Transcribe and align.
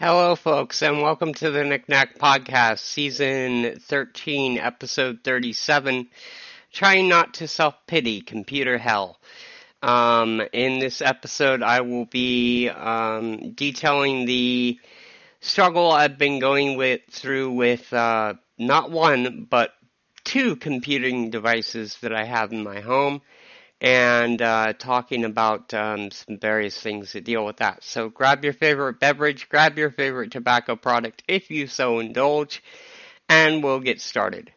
Hello, 0.00 0.36
folks, 0.36 0.80
and 0.82 1.02
welcome 1.02 1.34
to 1.34 1.50
the 1.50 1.64
Knickknack 1.64 2.18
Podcast, 2.18 2.78
Season 2.78 3.80
13, 3.80 4.56
Episode 4.56 5.24
37. 5.24 6.08
Trying 6.72 7.08
not 7.08 7.34
to 7.34 7.48
self 7.48 7.74
pity, 7.88 8.20
computer 8.20 8.78
hell. 8.78 9.18
Um, 9.82 10.40
in 10.52 10.78
this 10.78 11.02
episode, 11.02 11.64
I 11.64 11.80
will 11.80 12.04
be 12.04 12.68
um, 12.68 13.54
detailing 13.54 14.24
the 14.24 14.78
struggle 15.40 15.90
I've 15.90 16.16
been 16.16 16.38
going 16.38 16.76
with 16.76 17.00
through 17.10 17.50
with 17.50 17.92
uh, 17.92 18.34
not 18.56 18.92
one 18.92 19.48
but 19.50 19.72
two 20.22 20.54
computing 20.54 21.30
devices 21.30 21.98
that 22.02 22.12
I 22.12 22.22
have 22.22 22.52
in 22.52 22.62
my 22.62 22.78
home 22.82 23.20
and 23.80 24.42
uh, 24.42 24.72
talking 24.72 25.24
about 25.24 25.72
um, 25.72 26.10
some 26.10 26.38
various 26.38 26.80
things 26.80 27.12
that 27.12 27.24
deal 27.24 27.44
with 27.44 27.58
that. 27.58 27.84
So 27.84 28.08
grab 28.08 28.44
your 28.44 28.52
favorite 28.52 28.98
beverage, 28.98 29.48
grab 29.48 29.78
your 29.78 29.90
favorite 29.90 30.32
tobacco 30.32 30.76
product 30.76 31.22
if 31.28 31.50
you 31.50 31.66
so 31.66 32.00
indulge, 32.00 32.62
and 33.28 33.62
we'll 33.62 33.80
get 33.80 34.00
started. 34.00 34.52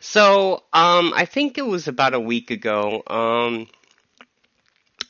So 0.00 0.62
um, 0.72 1.12
I 1.16 1.24
think 1.24 1.58
it 1.58 1.66
was 1.66 1.88
about 1.88 2.14
a 2.14 2.20
week 2.20 2.50
ago. 2.52 3.02
Um, 3.06 3.66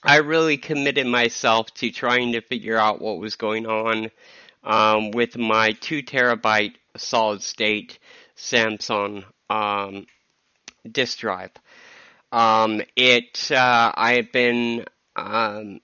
I 0.03 0.17
really 0.17 0.57
committed 0.57 1.07
myself 1.07 1.75
to 1.75 1.91
trying 1.91 2.33
to 2.33 2.41
figure 2.41 2.79
out 2.79 3.03
what 3.03 3.19
was 3.19 3.37
going 3.37 3.67
on 3.67 4.11
um, 4.65 5.11
with 5.11 5.37
my 5.37 5.73
two 5.73 6.03
terabyte 6.03 6.75
solid 6.97 7.43
state 7.43 7.99
Samsung 8.37 9.25
um, 9.51 10.07
disk 10.91 11.19
drive. 11.19 11.51
Um, 12.31 12.83
it, 12.97 13.51
uh, 13.51 13.93
I 13.95 14.15
have 14.15 14.33
been, 14.33 14.85
um, 15.17 15.81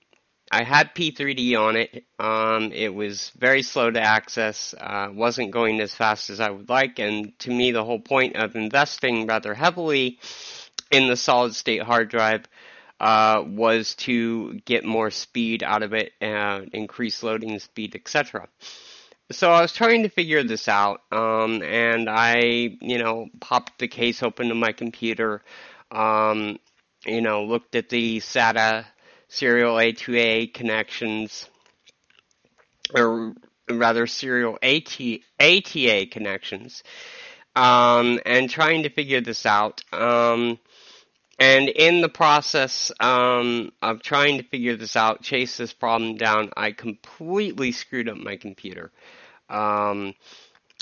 I 0.51 0.63
had 0.63 0.93
P3D 0.93 1.59
on 1.59 1.75
it. 1.75 2.05
Um, 2.19 2.71
it 2.71 2.93
was 2.93 3.31
very 3.37 3.63
slow 3.63 3.89
to 3.89 3.99
access, 3.99 4.75
uh, 4.79 5.09
wasn't 5.11 5.51
going 5.51 5.81
as 5.81 5.95
fast 5.95 6.29
as 6.29 6.39
I 6.39 6.51
would 6.51 6.69
like, 6.69 6.99
and 6.99 7.37
to 7.39 7.49
me, 7.49 7.71
the 7.71 7.83
whole 7.83 7.99
point 7.99 8.35
of 8.35 8.55
investing 8.55 9.27
rather 9.27 9.53
heavily 9.53 10.19
in 10.91 11.07
the 11.07 11.17
solid 11.17 11.55
state 11.55 11.81
hard 11.81 12.09
drive 12.09 12.45
uh, 12.99 13.43
was 13.45 13.95
to 13.95 14.53
get 14.65 14.85
more 14.85 15.11
speed 15.11 15.63
out 15.63 15.83
of 15.83 15.93
it, 15.93 16.13
and 16.21 16.69
increase 16.73 17.23
loading 17.23 17.59
speed, 17.59 17.95
etc. 17.95 18.47
So 19.31 19.51
I 19.51 19.61
was 19.61 19.73
trying 19.73 20.03
to 20.03 20.09
figure 20.09 20.43
this 20.43 20.67
out, 20.67 21.01
um, 21.11 21.61
and 21.63 22.07
I, 22.09 22.77
you 22.79 22.99
know, 22.99 23.27
popped 23.41 23.79
the 23.79 23.87
case 23.87 24.21
open 24.21 24.49
to 24.49 24.55
my 24.55 24.71
computer. 24.71 25.41
Um, 25.91 26.59
you 27.05 27.21
know, 27.21 27.45
looked 27.45 27.75
at 27.75 27.89
the 27.89 28.19
SATA 28.19 28.85
serial 29.27 29.77
ATA 29.77 30.47
connections, 30.53 31.49
or 32.93 33.33
rather 33.69 34.07
serial 34.07 34.57
AT, 34.61 34.99
ATA 35.39 36.05
connections, 36.07 36.83
um, 37.55 38.19
and 38.25 38.49
trying 38.49 38.83
to 38.83 38.89
figure 38.89 39.21
this 39.21 39.45
out. 39.45 39.83
Um, 39.93 40.59
and 41.37 41.67
in 41.67 42.01
the 42.01 42.09
process 42.09 42.91
um, 42.99 43.71
of 43.81 44.01
trying 44.01 44.37
to 44.37 44.43
figure 44.43 44.77
this 44.77 44.95
out, 44.95 45.21
chase 45.21 45.57
this 45.57 45.73
problem 45.73 46.15
down, 46.15 46.51
I 46.55 46.71
completely 46.71 47.71
screwed 47.71 48.07
up 48.07 48.17
my 48.17 48.37
computer. 48.37 48.91
Um, 49.49 50.13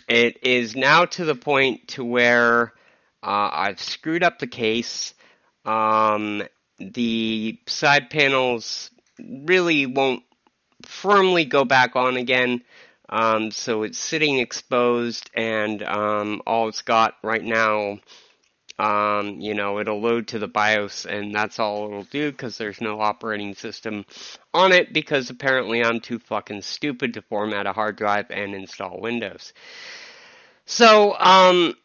it 0.08 0.38
is 0.44 0.76
now 0.76 1.06
to 1.06 1.26
the 1.26 1.36
point 1.36 1.88
to 1.90 2.06
where 2.06 2.74
uh, 3.24 3.50
I've 3.54 3.82
screwed 3.82 4.24
up 4.24 4.40
the 4.40 4.48
case. 4.48 5.14
Um, 5.66 6.44
the 6.80 7.58
side 7.68 8.10
panels 8.10 8.92
really 9.20 9.86
won't 9.86 10.24
firmly 10.86 11.46
go 11.46 11.64
back 11.64 11.96
on 11.96 12.18
again. 12.18 12.64
Um, 13.10 13.52
so 13.52 13.84
it's 13.84 14.00
sitting 14.00 14.40
exposed, 14.40 15.30
and 15.34 15.84
um, 15.84 16.42
all 16.48 16.68
it's 16.68 16.82
got 16.82 17.16
right 17.24 17.44
now, 17.44 18.00
um, 18.80 19.40
you 19.40 19.54
know, 19.54 19.80
it'll 19.80 20.02
load 20.02 20.30
to 20.30 20.40
the 20.40 20.48
BIOS, 20.48 21.06
and 21.06 21.34
that's 21.34 21.60
all 21.60 21.86
it'll 21.86 22.04
do 22.06 22.32
because 22.32 22.58
there's 22.58 22.82
no 22.82 23.00
operating 23.00 23.54
system 23.54 24.06
on 24.54 24.72
it 24.72 24.94
because 24.94 25.30
apparently 25.30 25.84
I'm 25.84 26.00
too 26.00 26.20
fucking 26.20 26.64
stupid 26.64 27.14
to 27.14 27.22
format 27.22 27.68
a 27.68 27.74
hard 27.74 27.98
drive 27.98 28.32
and 28.32 28.56
install 28.56 29.00
Windows. 29.00 29.54
So, 30.66 31.16
um, 31.20 31.76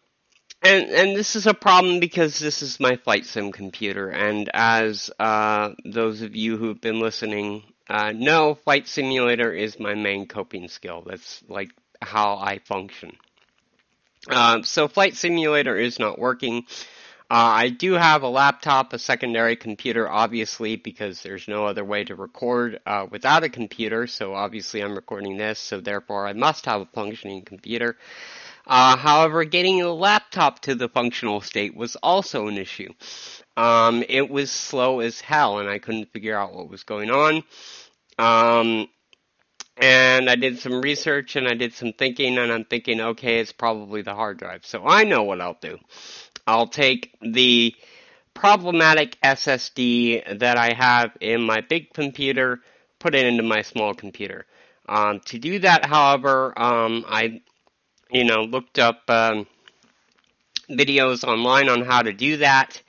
and 0.63 0.91
and 0.91 1.17
this 1.17 1.37
is 1.37 1.47
a 1.47 1.55
problem 1.55 2.01
because 2.01 2.39
this 2.39 2.63
is 2.63 2.81
my 2.81 2.97
flight 2.97 3.27
sim 3.27 3.53
computer, 3.53 4.09
and 4.09 4.51
as 4.53 5.11
uh, 5.19 5.71
those 5.85 6.23
of 6.23 6.35
you 6.37 6.57
who've 6.57 6.81
been 6.81 7.01
listening 7.01 7.63
uh, 7.89 8.13
know, 8.13 8.55
flight 8.55 8.87
simulator 8.87 9.53
is 9.53 9.81
my 9.81 9.95
main 9.95 10.27
coping 10.27 10.69
skill. 10.69 11.03
That's 11.07 11.43
like 11.49 11.71
how 12.03 12.37
I 12.37 12.59
function. 12.59 13.17
Uh, 14.29 14.63
so 14.63 14.89
flight 14.89 15.17
simulator 15.17 15.77
is 15.77 15.99
not 15.99 16.19
working. 16.19 16.67
Uh, 17.31 17.65
I 17.65 17.69
do 17.69 17.93
have 17.93 18.23
a 18.23 18.29
laptop, 18.29 18.93
a 18.93 18.99
secondary 18.99 19.57
computer, 19.57 20.09
obviously, 20.09 20.77
because 20.77 21.23
there's 21.23 21.47
no 21.47 21.67
other 21.67 21.85
way 21.85 22.05
to 22.05 22.15
record 22.15 22.81
uh, 22.87 23.07
without 23.11 23.45
a 23.45 23.49
computer. 23.49 24.07
So 24.07 24.35
obviously, 24.35 24.81
I'm 24.81 24.95
recording 24.95 25.37
this, 25.37 25.59
so 25.59 25.81
therefore, 25.81 26.27
I 26.27 26.33
must 26.33 26.67
have 26.67 26.81
a 26.81 26.87
functioning 26.87 27.43
computer. 27.43 27.97
Uh, 28.69 28.97
however, 28.97 29.45
getting 29.45 29.79
the 29.79 29.93
laptop 29.93 30.61
to 30.61 30.75
the 30.75 30.89
functional 30.91 31.41
state 31.41 31.75
was 31.75 31.97
also 31.97 32.49
an 32.49 32.59
issue. 32.59 32.93
Um, 33.57 34.05
it 34.09 34.29
was 34.29 34.51
slow 34.51 35.01
as 35.01 35.21
hell, 35.21 35.59
and 35.59 35.69
I 35.69 35.79
couldn't 35.79 36.13
figure 36.13 36.37
out 36.37 36.55
what 36.55 36.69
was 36.69 36.85
going 36.85 37.11
on. 37.11 37.43
Um, 38.19 38.89
and 39.79 40.29
I 40.29 40.35
did 40.35 40.59
some 40.59 40.83
research 40.83 41.37
and 41.37 41.47
I 41.49 41.55
did 41.55 41.73
some 41.73 41.93
thinking, 41.93 42.37
and 42.37 42.53
I'm 42.53 42.65
thinking, 42.65 43.01
okay, 43.01 43.39
it's 43.41 43.53
probably 43.53 44.03
the 44.03 44.15
hard 44.15 44.39
drive. 44.39 44.67
So 44.67 44.87
I 44.87 45.05
know 45.05 45.23
what 45.23 45.41
I'll 45.41 45.59
do. 45.61 45.79
I'll 46.47 46.67
take 46.67 47.17
the 47.23 47.75
problematic 48.35 49.17
SSD 49.23 50.41
that 50.41 50.59
I 50.59 50.75
have 50.75 51.17
in 51.21 51.43
my 51.43 51.61
big 51.61 51.93
computer, 51.93 52.61
put 52.99 53.15
it 53.15 53.25
into 53.25 53.43
my 53.43 53.63
small 53.63 53.95
computer. 53.95 54.47
Um, 54.89 55.21
to 55.27 55.39
do 55.39 55.59
that, 55.61 55.85
however, 55.85 56.59
um, 56.59 57.05
I 57.09 57.43
you 58.11 58.25
know, 58.25 58.43
looked 58.43 58.79
up 58.79 59.03
um, 59.09 59.47
videos 60.71 61.25
online 61.25 61.69
on 61.69 61.83
how 61.83 62.03
to 62.03 62.13
do 62.13 62.39
that, 62.39 62.81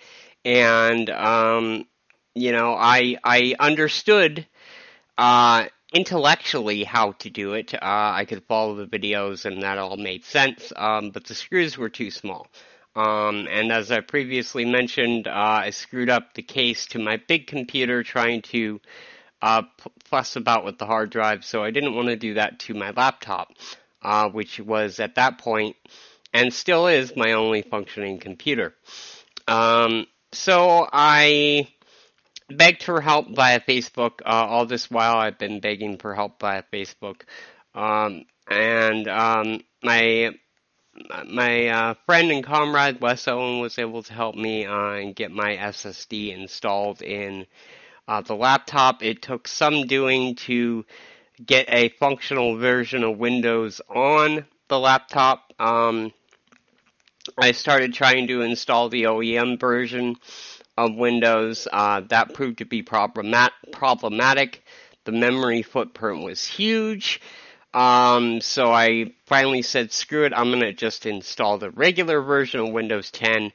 and 0.46 1.10
um, 1.10 1.86
you 2.36 2.52
know, 2.52 2.74
I 2.74 3.18
I 3.24 3.56
understood 3.60 4.46
uh, 5.18 5.66
intellectually 5.94 6.84
how 6.84 7.14
to 7.14 7.30
do 7.30 7.54
it. 7.54 7.74
Uh, 7.74 7.78
I 7.82 8.26
could 8.26 8.44
follow 8.46 8.76
the 8.76 8.86
videos, 8.86 9.46
and 9.46 9.64
that 9.64 9.78
all 9.78 9.98
made 9.98 10.26
sense. 10.26 10.72
Um, 10.76 11.12
but 11.12 11.26
the 11.26 11.36
screws 11.36 11.78
were 11.78 11.90
too 11.90 12.12
small. 12.12 12.48
Um, 12.96 13.48
and 13.50 13.72
as 13.72 13.92
I 13.92 14.02
previously 14.02 14.66
mentioned, 14.66 15.28
uh, 15.28 15.32
I 15.32 15.70
screwed 15.70 16.10
up 16.10 16.34
the 16.34 16.42
case 16.42 16.88
to 16.88 17.00
my 17.00 17.18
big 17.28 17.48
computer 17.48 18.04
trying 18.04 18.42
to 18.44 18.82
uh, 19.42 19.64
fuss 20.04 20.36
about 20.36 20.66
with 20.66 20.78
the 20.78 20.86
hard 20.86 21.10
drive, 21.10 21.46
so 21.46 21.64
I 21.64 21.72
didn't 21.72 21.96
want 21.96 22.08
to 22.10 22.16
do 22.16 22.34
that 22.34 22.60
to 22.62 22.74
my 22.74 22.92
laptop 22.92 23.54
uh, 24.02 24.30
which 24.30 24.60
was 24.60 25.00
at 25.00 25.16
that 25.16 25.38
point 25.38 25.76
and 26.34 26.54
still 26.54 26.88
is 26.88 27.16
my 27.16 27.34
only 27.34 27.62
functioning 27.62 28.20
computer. 28.20 28.74
Um, 29.48 30.06
so 30.32 30.88
I 30.92 31.68
begged 32.50 32.84
for 32.84 33.02
help 33.02 33.36
via 33.36 33.60
Facebook. 33.60 34.22
Uh, 34.26 34.46
all 34.48 34.66
this 34.66 34.90
while, 34.92 35.18
I've 35.18 35.40
been 35.40 35.60
begging 35.60 35.98
for 35.98 36.14
help 36.14 36.40
via 36.40 36.64
Facebook, 36.72 37.22
um, 37.74 38.26
and 38.48 39.08
um, 39.08 39.62
my 39.84 40.32
my 41.28 41.68
uh, 41.68 41.94
friend 42.06 42.32
and 42.32 42.44
comrade 42.44 43.00
Wes 43.02 43.28
Owen 43.28 43.60
was 43.60 43.80
able 43.80 44.04
to 44.04 44.14
help 44.14 44.36
me 44.36 44.66
uh, 44.66 44.94
and 44.94 45.16
get 45.16 45.32
my 45.32 45.56
SSD 45.56 46.38
installed 46.38 47.02
in 47.02 47.46
uh, 48.08 48.22
the 48.22 48.36
laptop. 48.36 49.02
It 49.04 49.22
took 49.22 49.48
some 49.48 49.88
doing 49.88 50.36
to 50.36 50.86
get 51.46 51.66
a 51.70 51.90
functional 51.90 52.58
version 52.58 53.04
of 53.04 53.18
Windows 53.18 53.82
on 53.90 54.46
the 54.68 54.80
laptop. 54.80 55.54
Um, 55.60 56.12
I 57.38 57.52
started 57.52 57.94
trying 57.94 58.28
to 58.28 58.42
install 58.42 58.90
the 58.90 59.04
OEM 59.04 59.60
version 59.60 60.16
of 60.78 60.96
Windows. 60.96 61.68
Uh, 61.72 62.02
that 62.10 62.34
proved 62.34 62.60
to 62.60 62.66
be 62.66 62.84
problemat- 62.84 63.52
problematic. 63.72 64.64
The 65.06 65.12
memory 65.12 65.62
footprint 65.62 66.24
was 66.24 66.46
huge. 66.46 67.22
Um, 67.74 68.42
so 68.42 68.72
I 68.72 69.14
finally 69.26 69.62
said, 69.62 69.92
screw 69.92 70.26
it, 70.26 70.34
I'm 70.36 70.50
going 70.50 70.62
to 70.62 70.74
just 70.74 71.06
install 71.06 71.60
the 71.60 71.70
regular 71.70 72.22
version 72.22 72.62
of 72.62 72.70
Windows 72.70 73.12
10. 73.12 73.52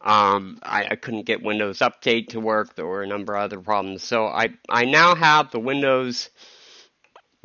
Um, 0.00 0.58
I, 0.62 0.86
I, 0.92 0.96
couldn't 0.96 1.26
get 1.26 1.42
Windows 1.42 1.80
Update 1.80 2.28
to 2.28 2.40
work. 2.40 2.76
There 2.76 2.86
were 2.86 3.02
a 3.02 3.06
number 3.06 3.34
of 3.34 3.42
other 3.42 3.60
problems. 3.60 4.04
So 4.04 4.26
I, 4.26 4.50
I 4.68 4.84
now 4.84 5.16
have 5.16 5.50
the 5.50 5.58
Windows 5.58 6.30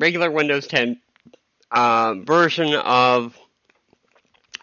regular 0.03 0.31
Windows 0.31 0.67
10 0.67 0.99
uh, 1.71 2.15
version 2.25 2.73
of 2.75 3.37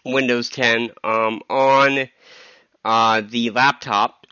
Windows 0.05 0.49
10 0.49 0.91
um, 1.03 1.41
on 1.49 2.09
uh, 2.85 3.21
the 3.29 3.51
laptop. 3.51 4.25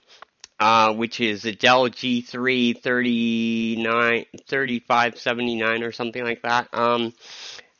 uh, 0.59 0.93
which 0.93 1.21
is 1.21 1.45
a 1.45 1.53
Dell 1.53 1.89
G3 1.89 2.73
39, 2.73 4.25
3579 4.47 5.83
or 5.83 5.91
something 5.91 6.23
like 6.23 6.41
that. 6.43 6.69
Um, 6.73 7.13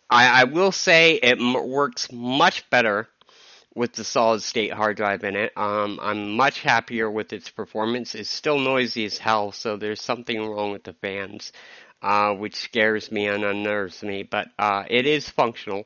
I, 0.10 0.42
I 0.42 0.44
will 0.46 0.72
say 0.72 1.16
it 1.16 1.40
m- 1.40 1.68
works 1.70 2.12
much 2.12 2.70
better 2.70 3.08
with 3.76 3.94
the 3.94 4.04
solid 4.04 4.42
state 4.44 4.74
hard 4.74 4.98
drive 4.98 5.24
in 5.24 5.36
it. 5.36 5.52
Um, 5.58 6.00
I'm 6.02 6.34
much 6.36 6.62
happier 6.62 7.10
with 7.12 7.34
its 7.34 7.50
performance. 7.50 8.16
It's 8.16 8.30
still 8.30 8.60
noisy 8.60 9.06
as 9.06 9.18
hell, 9.18 9.52
so 9.52 9.78
there's 9.78 10.02
something 10.02 10.40
wrong 10.46 10.72
with 10.72 10.84
the 10.84 10.94
fans, 10.94 11.54
uh, 12.01 12.34
which 12.34 12.56
scares 12.56 13.12
me 13.12 13.28
and 13.28 13.44
unnerves 13.44 14.04
me, 14.04 14.24
but 14.24 14.48
uh, 14.57 14.84
it 14.90 15.06
is 15.06 15.30
functional. 15.30 15.86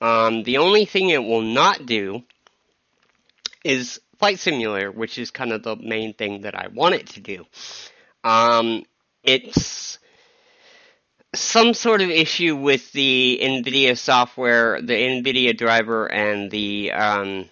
Um, 0.00 0.42
the 0.42 0.58
only 0.58 0.84
thing 0.84 1.10
it 1.10 1.22
will 1.22 1.42
not 1.42 1.86
do 1.86 2.22
is 3.64 4.00
Flight 4.18 4.38
Simulator, 4.38 4.90
which 4.90 5.18
is 5.18 5.30
kind 5.30 5.52
of 5.52 5.62
the 5.62 5.76
main 5.76 6.14
thing 6.14 6.42
that 6.42 6.54
I 6.54 6.68
want 6.68 6.94
it 6.94 7.08
to 7.10 7.20
do. 7.20 7.44
Um, 8.22 8.84
it's 9.22 9.98
some 11.34 11.74
sort 11.74 12.00
of 12.00 12.10
issue 12.10 12.56
with 12.56 12.92
the 12.92 13.38
NVIDIA 13.42 13.98
software, 13.98 14.80
the 14.80 14.94
NVIDIA 14.94 15.56
driver, 15.56 16.10
and 16.10 16.50
the 16.50 16.92
um, 16.92 17.50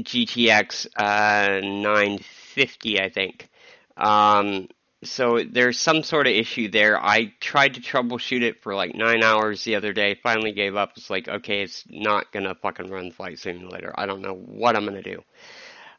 GTX 0.00 0.86
uh, 0.96 1.60
950, 1.60 3.00
I 3.00 3.08
think. 3.10 3.48
Um, 3.96 4.68
so 5.02 5.40
there's 5.42 5.78
some 5.78 6.02
sort 6.02 6.26
of 6.26 6.32
issue 6.32 6.68
there. 6.68 7.02
I 7.02 7.32
tried 7.40 7.74
to 7.74 7.80
troubleshoot 7.80 8.42
it 8.42 8.62
for 8.62 8.74
like 8.74 8.94
nine 8.94 9.22
hours 9.22 9.64
the 9.64 9.76
other 9.76 9.92
day. 9.92 10.14
Finally 10.22 10.52
gave 10.52 10.76
up. 10.76 10.92
It's 10.96 11.10
like, 11.10 11.28
okay, 11.28 11.62
it's 11.62 11.84
not 11.88 12.32
gonna 12.32 12.54
fucking 12.54 12.90
run 12.90 13.10
Flight 13.10 13.38
Simulator. 13.38 13.92
I 13.96 14.06
don't 14.06 14.22
know 14.22 14.34
what 14.34 14.76
I'm 14.76 14.84
gonna 14.84 15.02
do. 15.02 15.22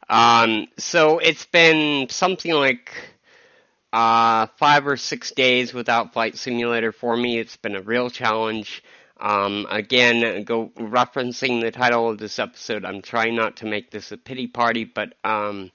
Um, 0.09 0.67
so 0.77 1.19
it's 1.19 1.45
been 1.45 2.09
something 2.09 2.51
like 2.53 2.91
uh, 3.91 4.47
five 4.57 4.87
or 4.87 4.97
six 4.97 5.31
days 5.31 5.73
without 5.73 6.13
Flight 6.13 6.37
Simulator 6.37 6.91
for 6.91 7.15
me. 7.15 7.39
It's 7.39 7.57
been 7.57 7.75
a 7.75 7.81
real 7.81 8.09
challenge. 8.09 8.83
Um, 9.19 9.67
again, 9.69 10.43
go 10.43 10.71
referencing 10.77 11.61
the 11.61 11.71
title 11.71 12.09
of 12.09 12.17
this 12.17 12.39
episode. 12.39 12.83
I'm 12.83 13.01
trying 13.01 13.35
not 13.35 13.57
to 13.57 13.65
make 13.65 13.91
this 13.91 14.11
a 14.11 14.17
pity 14.17 14.47
party, 14.47 14.83
but 14.83 15.13
um, 15.23 15.71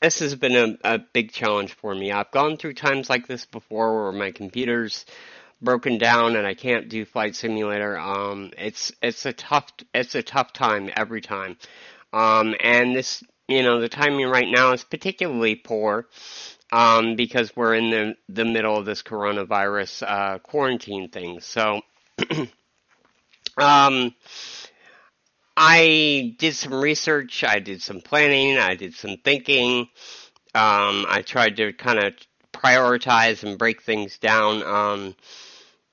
this 0.00 0.20
has 0.20 0.34
been 0.34 0.78
a, 0.84 0.94
a 0.94 0.98
big 0.98 1.32
challenge 1.32 1.74
for 1.74 1.94
me. 1.94 2.12
I've 2.12 2.30
gone 2.30 2.56
through 2.56 2.74
times 2.74 3.10
like 3.10 3.26
this 3.26 3.46
before 3.46 4.04
where 4.04 4.12
my 4.12 4.30
computer's 4.30 5.04
broken 5.60 5.98
down 5.98 6.36
and 6.36 6.46
I 6.46 6.54
can't 6.54 6.88
do 6.88 7.04
Flight 7.04 7.34
Simulator. 7.34 7.98
Um, 7.98 8.52
it's 8.56 8.92
it's 9.02 9.26
a 9.26 9.32
tough 9.32 9.72
it's 9.92 10.14
a 10.14 10.22
tough 10.22 10.52
time 10.52 10.90
every 10.94 11.20
time. 11.20 11.56
Um, 12.12 12.54
and 12.60 12.94
this 12.94 13.22
you 13.48 13.62
know 13.62 13.80
the 13.80 13.88
timing 13.88 14.28
right 14.28 14.48
now 14.48 14.72
is 14.72 14.84
particularly 14.84 15.56
poor 15.56 16.06
um, 16.70 17.16
because 17.16 17.56
we're 17.56 17.74
in 17.74 17.90
the 17.90 18.14
the 18.28 18.44
middle 18.44 18.76
of 18.76 18.84
this 18.84 19.02
coronavirus 19.02 20.02
uh, 20.06 20.38
quarantine 20.38 21.08
thing. 21.08 21.40
So. 21.40 21.80
um, 23.58 24.14
I 25.60 26.36
did 26.38 26.54
some 26.54 26.72
research, 26.72 27.42
I 27.42 27.58
did 27.58 27.82
some 27.82 28.00
planning, 28.00 28.58
I 28.58 28.76
did 28.76 28.94
some 28.94 29.16
thinking. 29.24 29.88
Um, 30.54 31.04
I 31.08 31.22
tried 31.26 31.56
to 31.56 31.72
kind 31.72 31.98
of 31.98 32.14
prioritize 32.52 33.42
and 33.42 33.58
break 33.58 33.82
things 33.82 34.18
down. 34.18 34.62
Um, 34.62 35.16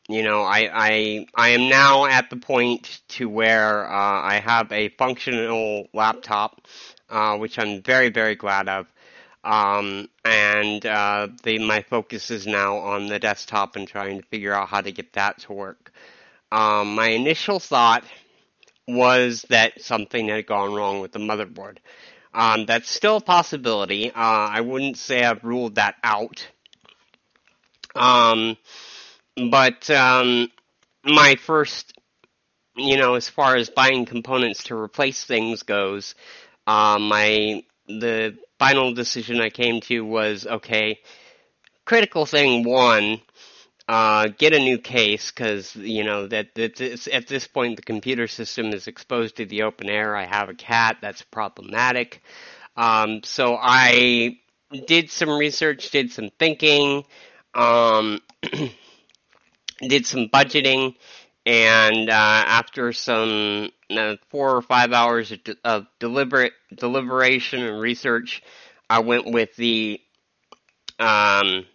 you 0.07 0.21
know, 0.21 0.43
I, 0.43 0.69
I 0.71 1.27
I 1.33 1.49
am 1.49 1.67
now 1.67 2.05
at 2.05 2.29
the 2.29 2.35
point 2.37 3.01
to 3.09 3.27
where 3.27 3.91
uh, 3.91 4.21
I 4.21 4.39
have 4.39 4.71
a 4.71 4.89
functional 4.89 5.87
laptop, 5.93 6.61
uh, 7.09 7.35
which 7.37 7.57
I'm 7.57 7.81
very 7.81 8.09
very 8.09 8.35
glad 8.35 8.69
of. 8.69 8.85
Um, 9.43 10.09
and 10.23 10.85
uh, 10.85 11.29
the 11.41 11.57
my 11.57 11.81
focus 11.81 12.29
is 12.29 12.45
now 12.45 12.77
on 12.77 13.07
the 13.07 13.17
desktop 13.17 13.75
and 13.75 13.87
trying 13.87 14.21
to 14.21 14.27
figure 14.27 14.53
out 14.53 14.69
how 14.69 14.81
to 14.81 14.91
get 14.91 15.13
that 15.13 15.39
to 15.39 15.53
work. 15.53 15.91
Um, 16.51 16.93
my 16.93 17.07
initial 17.09 17.59
thought 17.59 18.03
was 18.87 19.43
that 19.49 19.81
something 19.81 20.27
had 20.27 20.45
gone 20.45 20.73
wrong 20.73 21.01
with 21.01 21.11
the 21.11 21.19
motherboard. 21.19 21.77
Um, 22.33 22.65
that's 22.65 22.89
still 22.89 23.17
a 23.17 23.21
possibility. 23.21 24.11
Uh, 24.11 24.13
I 24.15 24.61
wouldn't 24.61 24.97
say 24.97 25.23
I've 25.23 25.43
ruled 25.43 25.75
that 25.75 25.95
out. 26.03 26.45
Um, 27.95 28.57
but 29.49 29.89
um, 29.89 30.51
my 31.03 31.35
first, 31.35 31.97
you 32.75 32.97
know, 32.97 33.15
as 33.15 33.29
far 33.29 33.55
as 33.55 33.69
buying 33.69 34.05
components 34.05 34.65
to 34.65 34.75
replace 34.75 35.23
things 35.23 35.63
goes, 35.63 36.13
uh, 36.67 36.99
my 36.99 37.63
the 37.87 38.37
final 38.59 38.93
decision 38.93 39.39
I 39.39 39.49
came 39.49 39.81
to 39.81 40.01
was 40.01 40.45
okay. 40.45 40.99
Critical 41.85 42.25
thing 42.25 42.63
one 42.63 43.21
uh, 43.87 44.29
get 44.37 44.53
a 44.53 44.59
new 44.59 44.77
case 44.77 45.31
because 45.31 45.75
you 45.75 46.03
know 46.03 46.27
that, 46.27 46.55
that 46.55 46.75
this, 46.75 47.07
at 47.11 47.27
this 47.27 47.47
point 47.47 47.75
the 47.75 47.81
computer 47.81 48.27
system 48.27 48.67
is 48.67 48.87
exposed 48.87 49.37
to 49.37 49.45
the 49.45 49.63
open 49.63 49.89
air. 49.89 50.15
I 50.15 50.25
have 50.25 50.49
a 50.49 50.55
cat 50.55 50.97
that's 51.01 51.21
problematic, 51.21 52.21
um, 52.75 53.21
so 53.23 53.57
I 53.59 54.39
did 54.87 55.09
some 55.11 55.29
research, 55.29 55.91
did 55.91 56.11
some 56.11 56.29
thinking, 56.39 57.03
um, 57.53 58.21
did 59.87 60.05
some 60.05 60.27
budgeting, 60.29 60.95
and 61.45 62.09
uh, 62.09 62.13
after 62.13 62.91
some 62.91 63.69
uh, 63.91 64.15
four 64.29 64.55
or 64.55 64.61
five 64.63 64.93
hours 64.93 65.31
of, 65.31 65.43
de- 65.43 65.57
of 65.63 65.85
deliberate 65.99 66.53
deliberation 66.73 67.63
and 67.63 67.79
research, 67.79 68.41
I 68.89 68.99
went 68.99 69.27
with 69.31 69.55
the 69.55 70.01
um, 70.99 71.65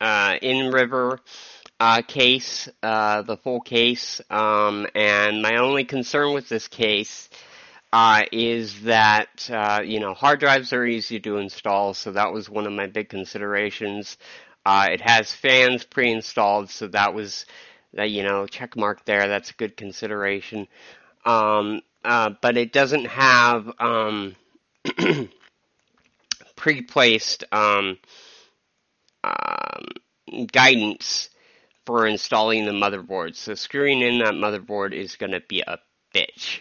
uh, 0.00 0.36
in 0.40 0.72
river 0.72 1.20
uh, 1.78 2.02
case, 2.02 2.68
uh, 2.82 3.22
the 3.22 3.36
full 3.36 3.60
case, 3.60 4.20
um, 4.30 4.86
and 4.94 5.42
my 5.42 5.56
only 5.56 5.84
concern 5.84 6.32
with 6.32 6.48
this 6.48 6.68
case 6.68 7.28
uh, 7.92 8.22
is 8.32 8.82
that 8.82 9.48
uh, 9.52 9.82
you 9.84 10.00
know 10.00 10.14
hard 10.14 10.40
drives 10.40 10.72
are 10.72 10.86
easy 10.86 11.20
to 11.20 11.38
install, 11.38 11.94
so 11.94 12.12
that 12.12 12.32
was 12.32 12.48
one 12.48 12.66
of 12.66 12.72
my 12.72 12.86
big 12.86 13.08
considerations. 13.08 14.16
Uh, 14.64 14.88
it 14.90 15.00
has 15.00 15.32
fans 15.32 15.84
pre-installed, 15.84 16.70
so 16.70 16.88
that 16.88 17.14
was 17.14 17.46
that 17.92 18.10
you 18.10 18.22
know 18.22 18.46
check 18.46 18.76
mark 18.76 19.04
there. 19.04 19.28
That's 19.28 19.50
a 19.50 19.54
good 19.54 19.76
consideration. 19.76 20.66
Um, 21.24 21.82
but 22.02 22.56
it 22.56 22.72
doesn't 22.72 23.06
have 23.06 23.70
um, 23.78 24.36
pre-placed 26.56 27.44
um, 27.52 27.98
um, 29.26 30.46
guidance 30.46 31.30
for 31.84 32.06
installing 32.06 32.64
the 32.64 32.72
motherboard. 32.72 33.36
So 33.36 33.54
screwing 33.54 34.02
in 34.02 34.18
that 34.18 34.34
motherboard 34.34 34.92
is 34.92 35.16
going 35.16 35.32
to 35.32 35.40
be 35.40 35.62
a 35.66 35.78
bitch. 36.14 36.60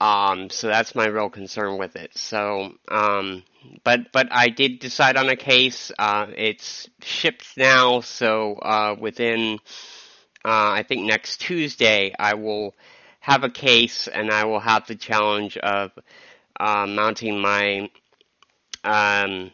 Um, 0.00 0.48
so 0.48 0.68
that's 0.68 0.94
my 0.94 1.06
real 1.06 1.28
concern 1.28 1.78
with 1.78 1.94
it. 1.96 2.16
So, 2.16 2.72
um, 2.90 3.42
but 3.84 4.12
but 4.12 4.28
I 4.30 4.48
did 4.48 4.78
decide 4.78 5.16
on 5.16 5.28
a 5.28 5.36
case. 5.36 5.92
Uh, 5.98 6.26
it's 6.34 6.88
shipped 7.02 7.56
now, 7.58 8.00
so 8.00 8.54
uh, 8.54 8.96
within 8.98 9.58
uh, 10.42 10.72
I 10.72 10.84
think 10.88 11.04
next 11.04 11.42
Tuesday 11.42 12.14
I 12.18 12.34
will 12.34 12.74
have 13.20 13.44
a 13.44 13.50
case, 13.50 14.08
and 14.08 14.30
I 14.30 14.44
will 14.44 14.60
have 14.60 14.86
the 14.86 14.96
challenge 14.96 15.58
of 15.58 15.92
uh, 16.58 16.86
mounting 16.86 17.38
my 17.38 17.90
um, 18.84 19.50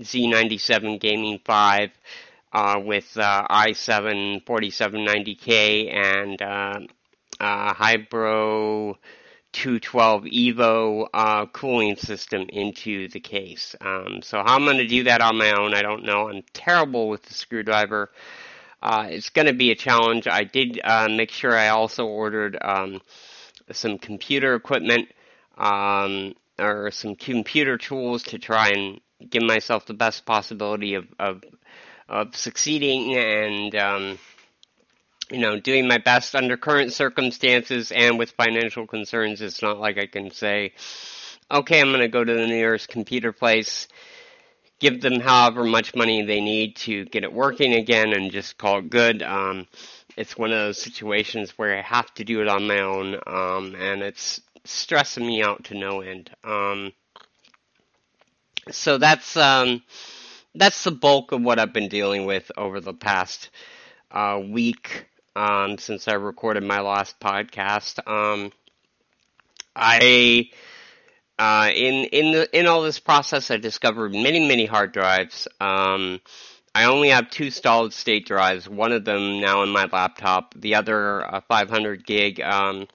Z97 0.00 1.00
Gaming 1.00 1.40
5 1.44 1.90
uh, 2.52 2.80
with 2.84 3.16
uh, 3.16 3.46
i7 3.48 4.44
4790K 4.44 5.94
and 5.94 6.42
uh, 6.42 6.80
uh, 7.40 7.74
Hyper 7.74 8.94
212 9.52 10.24
Evo 10.24 11.08
uh, 11.12 11.46
cooling 11.46 11.96
system 11.96 12.46
into 12.50 13.08
the 13.08 13.20
case. 13.20 13.74
Um, 13.80 14.20
so 14.22 14.38
how 14.38 14.56
I'm 14.56 14.64
going 14.64 14.78
to 14.78 14.86
do 14.86 15.04
that 15.04 15.20
on 15.20 15.36
my 15.36 15.52
own, 15.52 15.74
I 15.74 15.82
don't 15.82 16.04
know. 16.04 16.28
I'm 16.28 16.42
terrible 16.52 17.08
with 17.08 17.22
the 17.24 17.34
screwdriver. 17.34 18.10
Uh, 18.82 19.06
it's 19.10 19.30
going 19.30 19.46
to 19.46 19.54
be 19.54 19.70
a 19.70 19.74
challenge. 19.74 20.28
I 20.28 20.44
did 20.44 20.80
uh, 20.84 21.08
make 21.08 21.30
sure 21.30 21.56
I 21.56 21.68
also 21.68 22.06
ordered 22.06 22.56
um, 22.60 23.00
some 23.72 23.98
computer 23.98 24.54
equipment 24.54 25.08
um, 25.56 26.34
or 26.58 26.90
some 26.90 27.16
computer 27.16 27.76
tools 27.76 28.22
to 28.24 28.38
try 28.38 28.68
and 28.68 29.00
give 29.28 29.42
myself 29.42 29.86
the 29.86 29.94
best 29.94 30.24
possibility 30.24 30.94
of 30.94 31.06
of, 31.18 31.42
of 32.08 32.36
succeeding 32.36 33.16
and 33.16 33.74
um, 33.74 34.18
you 35.30 35.38
know 35.38 35.58
doing 35.58 35.88
my 35.88 35.98
best 35.98 36.34
under 36.34 36.56
current 36.56 36.92
circumstances 36.92 37.92
and 37.92 38.18
with 38.18 38.30
financial 38.32 38.86
concerns. 38.86 39.40
It's 39.40 39.62
not 39.62 39.78
like 39.78 39.98
I 39.98 40.06
can 40.06 40.30
say, 40.30 40.72
okay, 41.50 41.80
I'm 41.80 41.88
going 41.88 42.00
to 42.00 42.08
go 42.08 42.24
to 42.24 42.34
the 42.34 42.46
nearest 42.46 42.88
computer 42.88 43.32
place. 43.32 43.88
Give 44.80 45.00
them 45.00 45.18
however 45.18 45.64
much 45.64 45.96
money 45.96 46.22
they 46.22 46.40
need 46.40 46.76
to 46.76 47.04
get 47.06 47.24
it 47.24 47.32
working 47.32 47.74
again 47.74 48.12
and 48.12 48.30
just 48.30 48.58
call 48.58 48.78
it 48.78 48.90
good. 48.90 49.24
Um, 49.24 49.66
it's 50.16 50.38
one 50.38 50.52
of 50.52 50.58
those 50.58 50.80
situations 50.80 51.52
where 51.56 51.76
I 51.76 51.82
have 51.82 52.12
to 52.14 52.24
do 52.24 52.42
it 52.42 52.48
on 52.48 52.68
my 52.68 52.80
own, 52.80 53.14
um, 53.26 53.74
and 53.74 54.02
it's 54.02 54.40
stressing 54.64 55.26
me 55.26 55.42
out 55.42 55.64
to 55.64 55.74
no 55.74 56.00
end. 56.00 56.30
Um, 56.44 56.92
so 58.70 58.98
that's 58.98 59.36
um, 59.36 59.82
that's 60.54 60.84
the 60.84 60.90
bulk 60.90 61.32
of 61.32 61.42
what 61.42 61.58
I've 61.58 61.72
been 61.72 61.88
dealing 61.88 62.26
with 62.26 62.50
over 62.56 62.80
the 62.80 62.94
past 62.94 63.50
uh, 64.10 64.40
week 64.42 65.06
um, 65.36 65.78
since 65.78 66.08
I 66.08 66.14
recorded 66.14 66.62
my 66.64 66.80
last 66.80 67.20
podcast. 67.20 68.06
Um, 68.08 68.52
I 69.76 70.50
uh, 71.38 71.70
in 71.74 72.04
in 72.06 72.32
the 72.32 72.58
in 72.58 72.66
all 72.66 72.82
this 72.82 72.98
process, 72.98 73.50
I 73.50 73.56
discovered 73.56 74.12
many 74.12 74.46
many 74.46 74.66
hard 74.66 74.92
drives. 74.92 75.46
Um, 75.60 76.20
I 76.74 76.84
only 76.84 77.08
have 77.10 77.30
two 77.30 77.50
solid 77.50 77.92
state 77.92 78.26
drives. 78.26 78.68
One 78.68 78.92
of 78.92 79.04
them 79.04 79.40
now 79.40 79.62
in 79.62 79.70
my 79.70 79.88
laptop. 79.90 80.54
The 80.56 80.76
other 80.76 81.24
uh, 81.24 81.40
500 81.48 82.06
gig 82.06 82.40
um, 82.40 82.86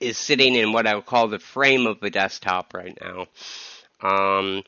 is 0.00 0.18
sitting 0.18 0.54
in 0.54 0.72
what 0.72 0.86
I 0.86 0.94
would 0.94 1.06
call 1.06 1.28
the 1.28 1.38
frame 1.38 1.86
of 1.86 2.00
the 2.00 2.10
desktop 2.10 2.74
right 2.74 2.96
now. 3.00 3.26
Um, 4.02 4.62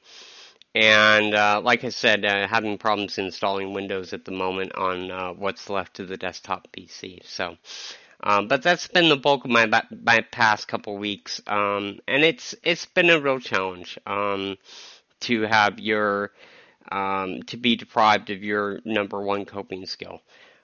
and 0.74 1.34
uh, 1.34 1.60
like 1.62 1.84
I 1.84 1.90
said, 1.90 2.24
uh, 2.24 2.48
having 2.48 2.78
problems 2.78 3.18
installing 3.18 3.74
Windows 3.74 4.12
at 4.12 4.24
the 4.24 4.32
moment 4.32 4.74
on 4.74 5.10
uh, 5.10 5.32
what's 5.32 5.70
left 5.70 6.00
of 6.00 6.08
the 6.08 6.16
desktop 6.16 6.68
PC. 6.72 7.24
So, 7.24 7.56
um, 8.22 8.48
but 8.48 8.62
that's 8.62 8.88
been 8.88 9.08
the 9.08 9.16
bulk 9.16 9.44
of 9.44 9.50
my 9.50 9.66
my 10.02 10.20
past 10.32 10.66
couple 10.66 10.96
weeks, 10.96 11.40
um, 11.46 12.00
and 12.08 12.24
it's 12.24 12.54
it's 12.64 12.86
been 12.86 13.10
a 13.10 13.20
real 13.20 13.38
challenge 13.38 13.98
um, 14.06 14.56
to 15.20 15.42
have 15.42 15.78
your 15.78 16.32
um, 16.90 17.42
to 17.44 17.56
be 17.56 17.76
deprived 17.76 18.30
of 18.30 18.42
your 18.42 18.80
number 18.84 19.22
one 19.22 19.44
coping 19.44 19.86
skill. 19.86 20.22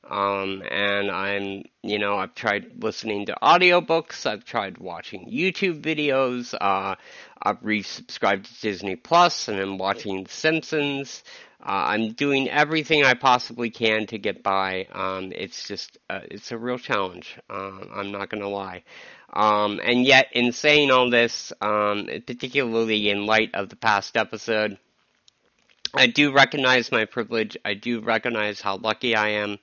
Um, 0.09 0.63
and 0.69 1.11
I'm, 1.11 1.65
you 1.83 1.99
know, 1.99 2.17
I've 2.17 2.35
tried 2.35 2.83
listening 2.83 3.27
to 3.27 3.37
audiobooks, 3.43 4.27
I've 4.27 4.45
tried 4.45 4.79
watching 4.79 5.31
YouTube 5.31 5.83
videos, 5.83 6.55
uh, 6.59 6.97
I've 7.41 7.61
resubscribed 7.61 8.45
to 8.45 8.61
Disney 8.61 8.97
Plus, 8.97 9.49
and 9.49 9.61
I'm 9.61 9.79
watching 9.79 10.25
The 10.25 10.31
Simpsons. 10.31 11.23
Uh, 11.63 11.93
I'm 11.93 12.13
doing 12.15 12.49
everything 12.49 13.05
I 13.05 13.15
possibly 13.15 13.69
can 13.71 14.07
to 14.07 14.19
get 14.19 14.43
by. 14.43 14.87
Um, 14.93 15.33
it's 15.35 15.69
just, 15.69 15.99
uh, 16.09 16.21
it's 16.31 16.51
a 16.53 16.59
real 16.59 16.79
challenge. 16.79 17.39
Uh, 17.51 17.81
I'm 17.95 18.11
not 18.11 18.31
gonna 18.31 18.49
lie. 18.49 18.83
Um, 19.33 19.81
and 19.85 20.05
yet, 20.05 20.29
in 20.33 20.53
saying 20.53 20.91
all 20.91 21.11
this, 21.11 21.53
um, 21.61 22.07
particularly 22.27 23.11
in 23.11 23.27
light 23.27 23.55
of 23.55 23.69
the 23.69 23.77
past 23.77 24.17
episode, 24.17 24.79
I 25.95 26.07
do 26.07 26.33
recognize 26.33 26.93
my 26.93 27.05
privilege. 27.05 27.57
I 27.65 27.75
do 27.75 28.01
recognize 28.01 28.61
how 28.61 28.77
lucky 28.77 29.17
I 29.17 29.29
am. 29.31 29.59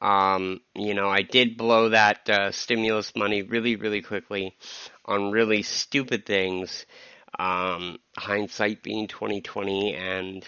Um, 0.00 0.60
you 0.74 0.94
know, 0.94 1.08
I 1.08 1.22
did 1.22 1.56
blow 1.56 1.90
that 1.90 2.28
uh, 2.28 2.50
stimulus 2.50 3.14
money 3.14 3.42
really, 3.42 3.76
really 3.76 4.02
quickly 4.02 4.56
on 5.04 5.30
really 5.30 5.62
stupid 5.62 6.26
things. 6.26 6.86
Um, 7.38 7.98
hindsight 8.16 8.82
being 8.82 9.06
2020, 9.06 9.94
and 9.94 10.44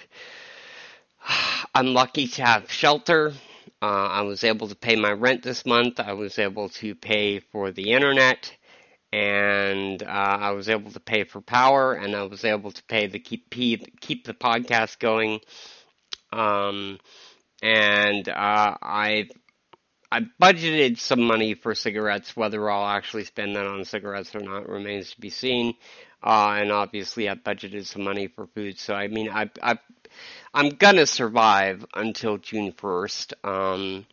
I'm 1.75 1.95
lucky 1.95 2.27
to 2.29 2.45
have 2.45 2.71
shelter. 2.71 3.33
Uh, 3.81 3.87
I 3.87 4.23
was 4.23 4.43
able 4.45 4.69
to 4.69 4.75
pay 4.75 4.97
my 4.97 5.13
rent 5.13 5.43
this 5.43 5.65
month. 5.65 6.01
I 6.01 6.15
was 6.15 6.39
able 6.39 6.69
to 6.71 6.95
pay 6.95 7.39
for 7.39 7.71
the 7.71 7.93
internet 7.93 8.53
and 9.15 10.03
uh, 10.03 10.07
I 10.07 10.51
was 10.51 10.69
able 10.69 10.91
to 10.91 10.99
pay 10.99 11.23
for 11.23 11.41
power, 11.41 11.93
and 11.93 12.17
I 12.17 12.25
was 12.25 12.45
able 12.45 12.73
to 12.73 12.83
pay 12.83 13.07
the 13.07 13.21
keep 13.21 13.49
keep 13.49 14.25
the 14.25 14.35
podcast 14.35 14.99
going. 14.99 15.39
Um, 16.33 16.99
and 17.63 18.29
uh, 18.29 18.77
I 18.83 19.29
I 20.11 20.23
budgeted 20.43 20.99
some 20.99 21.23
money 21.23 21.55
for 21.55 21.77
cigarettes. 21.77 22.37
Whether 22.37 22.69
I'll 22.69 22.89
actually 22.89 23.23
spend 23.23 23.55
that 23.55 23.69
on 23.69 23.85
cigarettes 23.85 24.35
or 24.35 24.41
not 24.41 24.69
remains 24.69 25.13
to 25.13 25.21
be 25.21 25.31
seen. 25.31 25.75
Uh, 26.21 26.57
and 26.59 26.73
obviously, 26.73 27.29
I 27.29 27.37
budgeted 27.37 27.87
some 27.87 28.03
money 28.03 28.27
for 28.27 28.49
food. 28.49 28.81
So 28.81 28.95
I 28.95 29.07
mean, 29.07 29.31
I 29.31 29.49
I 29.63 29.79
I'm 30.53 30.71
gonna 30.71 31.07
survive 31.07 31.87
until 31.95 32.39
June 32.39 32.73
first. 32.73 33.33
Um, 33.45 34.07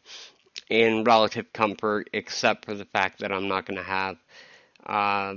in 0.69 1.03
relative 1.03 1.51
comfort, 1.51 2.09
except 2.13 2.63
for 2.63 2.73
the 2.73 2.85
fact 2.85 3.19
that 3.19 3.31
I'm 3.31 3.49
not 3.49 3.65
going 3.65 3.77
to 3.77 3.83
have 3.83 4.15
uh, 4.85 5.35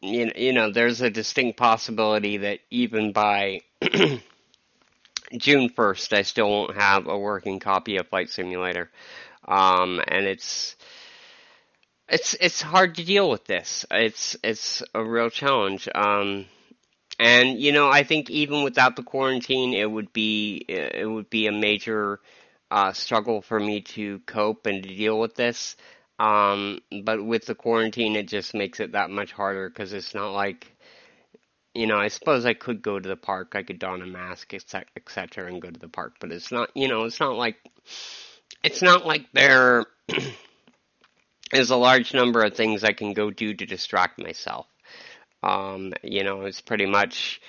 you, 0.00 0.30
you 0.36 0.52
know, 0.52 0.70
there's 0.70 1.00
a 1.00 1.10
distinct 1.10 1.58
possibility 1.58 2.38
that 2.38 2.60
even 2.70 3.12
by 3.12 3.62
June 3.82 4.20
1st, 5.70 6.12
I 6.12 6.22
still 6.22 6.50
won't 6.50 6.76
have 6.76 7.06
a 7.06 7.18
working 7.18 7.58
copy 7.58 7.96
of 7.96 8.08
Flight 8.08 8.30
Simulator. 8.30 8.90
Um, 9.46 10.00
and 10.06 10.26
it's, 10.26 10.76
it's, 12.08 12.34
it's 12.34 12.60
hard 12.60 12.96
to 12.96 13.04
deal 13.04 13.30
with 13.30 13.44
this. 13.44 13.84
It's, 13.90 14.36
it's 14.42 14.82
a 14.94 15.02
real 15.02 15.30
challenge. 15.30 15.88
Um, 15.94 16.46
and, 17.18 17.58
you 17.58 17.72
know, 17.72 17.88
I 17.88 18.02
think 18.02 18.28
even 18.30 18.62
without 18.64 18.96
the 18.96 19.02
quarantine, 19.02 19.72
it 19.74 19.90
would 19.90 20.12
be, 20.12 20.64
it 20.68 21.08
would 21.08 21.30
be 21.30 21.46
a 21.46 21.52
major, 21.52 22.20
uh, 22.70 22.92
struggle 22.92 23.40
for 23.40 23.58
me 23.58 23.80
to 23.80 24.18
cope 24.20 24.66
and 24.66 24.82
to 24.82 24.88
deal 24.88 25.18
with 25.18 25.34
this. 25.34 25.76
Um, 26.18 26.80
but 27.02 27.24
with 27.24 27.46
the 27.46 27.54
quarantine, 27.54 28.16
it 28.16 28.28
just 28.28 28.54
makes 28.54 28.80
it 28.80 28.92
that 28.92 29.10
much 29.10 29.32
harder 29.32 29.68
because 29.68 29.92
it's 29.92 30.14
not 30.14 30.32
like, 30.32 30.72
you 31.74 31.86
know, 31.86 31.98
I 31.98 32.08
suppose 32.08 32.46
I 32.46 32.54
could 32.54 32.82
go 32.82 33.00
to 33.00 33.08
the 33.08 33.16
park, 33.16 33.54
I 33.56 33.62
could 33.64 33.78
don 33.80 34.02
a 34.02 34.06
mask, 34.06 34.54
etc 34.54 35.48
and 35.48 35.60
go 35.60 35.70
to 35.70 35.80
the 35.80 35.88
park, 35.88 36.14
but 36.20 36.30
it's 36.30 36.52
not, 36.52 36.70
you 36.74 36.88
know, 36.88 37.04
it's 37.04 37.18
not 37.18 37.36
like, 37.36 37.56
it's 38.62 38.80
not 38.80 39.04
like 39.06 39.26
there 39.32 39.86
is 41.52 41.70
a 41.70 41.76
large 41.76 42.14
number 42.14 42.42
of 42.42 42.54
things 42.54 42.84
I 42.84 42.92
can 42.92 43.12
go 43.12 43.30
do 43.30 43.54
to 43.54 43.66
distract 43.66 44.20
myself. 44.20 44.66
Um, 45.42 45.92
you 46.02 46.24
know, 46.24 46.42
it's 46.42 46.60
pretty 46.60 46.86
much 46.86 47.40